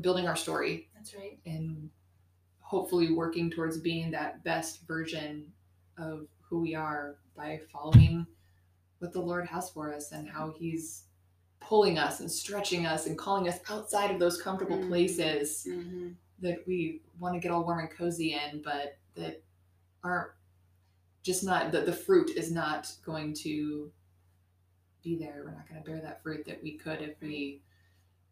[0.00, 1.88] building our story that's right and
[2.60, 5.46] hopefully working towards being that best version
[5.96, 8.26] of who we are by following
[8.98, 11.04] what the Lord has for us and how He's
[11.68, 14.88] pulling us and stretching us and calling us outside of those comfortable Mm.
[14.88, 16.10] places mm-hmm.
[16.40, 19.42] that we want to get all warm and cozy in, but that
[20.02, 20.30] aren't
[21.22, 23.90] just not that the fruit is not going to
[25.02, 25.42] be there.
[25.44, 27.62] We're not going to bear that fruit that we could if we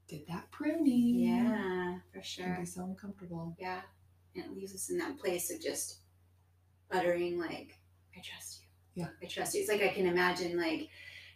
[0.08, 1.14] did that pruning.
[1.20, 3.56] yeah for It'd sure be so uncomfortable.
[3.58, 3.80] Yeah.
[4.34, 5.98] And it leaves us in that place of just
[6.90, 7.78] uttering like,
[8.16, 8.60] I trust
[8.94, 9.02] you.
[9.02, 9.08] Yeah.
[9.22, 9.60] I trust you.
[9.60, 10.88] It's like I can imagine like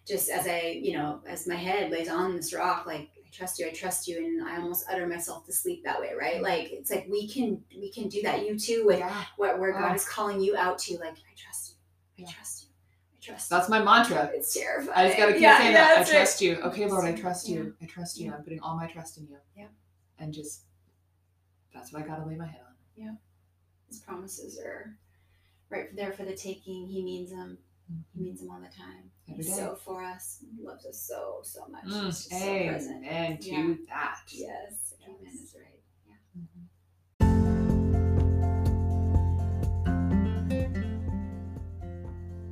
[0.07, 3.59] just as I, you know, as my head lays on this rock, like I trust
[3.59, 6.41] you, I trust you, and I almost utter myself to sleep that way, right?
[6.41, 8.47] Like it's like we can we can do that.
[8.47, 9.25] You too with Yeah.
[9.37, 9.95] what where God Oh.
[9.95, 12.25] is calling you out to, like, I trust you.
[12.25, 12.35] I Yeah.
[12.35, 12.69] trust you.
[13.15, 13.75] I trust That's you.
[13.75, 14.31] my mantra.
[14.33, 14.97] It's terrifying.
[14.97, 15.99] I just gotta keep Yeah, saying that.
[15.99, 16.07] I it.
[16.07, 16.57] trust you.
[16.63, 17.75] Okay, Lord, I trust you.
[17.83, 18.33] I trust you.
[18.33, 19.39] I'm putting all my trust in you.
[19.57, 19.67] Yeah.
[20.19, 20.63] And just
[21.75, 22.75] that's what I gotta lay my head on.
[22.97, 23.15] Yeah.
[23.89, 24.97] His promises are
[25.69, 26.87] right there for the taking.
[26.87, 27.59] He means them.
[27.89, 28.23] He mm-hmm.
[28.23, 29.11] means them all the time.
[29.29, 29.61] Every He's day.
[29.61, 30.39] so for us.
[30.57, 31.85] He loves us so, so much.
[31.85, 32.37] Mm, just so
[32.69, 33.05] present.
[33.05, 33.75] amen to Yeah.
[33.89, 34.21] that.
[34.29, 34.95] Yes.
[35.05, 35.81] Amen is right.
[36.07, 36.15] Yeah.
[36.39, 37.77] Mhm.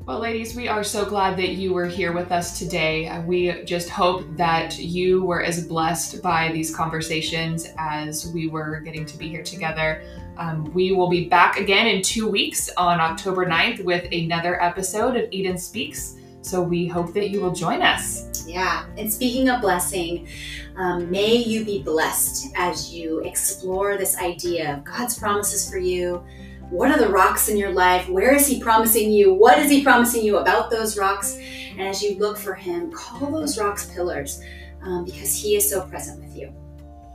[0.07, 3.09] Well, ladies, we are so glad that you were here with us today.
[3.09, 8.81] Uh, we just hope that you were as blessed by these conversations as we were
[8.81, 10.03] getting to be here together.
[10.37, 15.17] Um, we will be back again in two weeks on October 9th with another episode
[15.17, 16.17] of Eden Speaks.
[16.45, 18.47] So we hope that you will join us.
[18.47, 18.87] Yeah.
[18.99, 20.29] And speaking of blessing,
[20.77, 26.23] um, may you be blessed as you explore this idea of God's promises for you
[26.71, 28.09] what are the rocks in your life?
[28.09, 29.33] Where is He promising you?
[29.33, 31.37] What is He promising you about those rocks?
[31.37, 34.43] And as you look for Him, call those rocks pillars
[34.83, 36.53] um, because He is so present with you.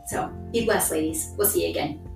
[0.05, 1.33] So be blessed, ladies.
[1.37, 2.08] We'll see you again.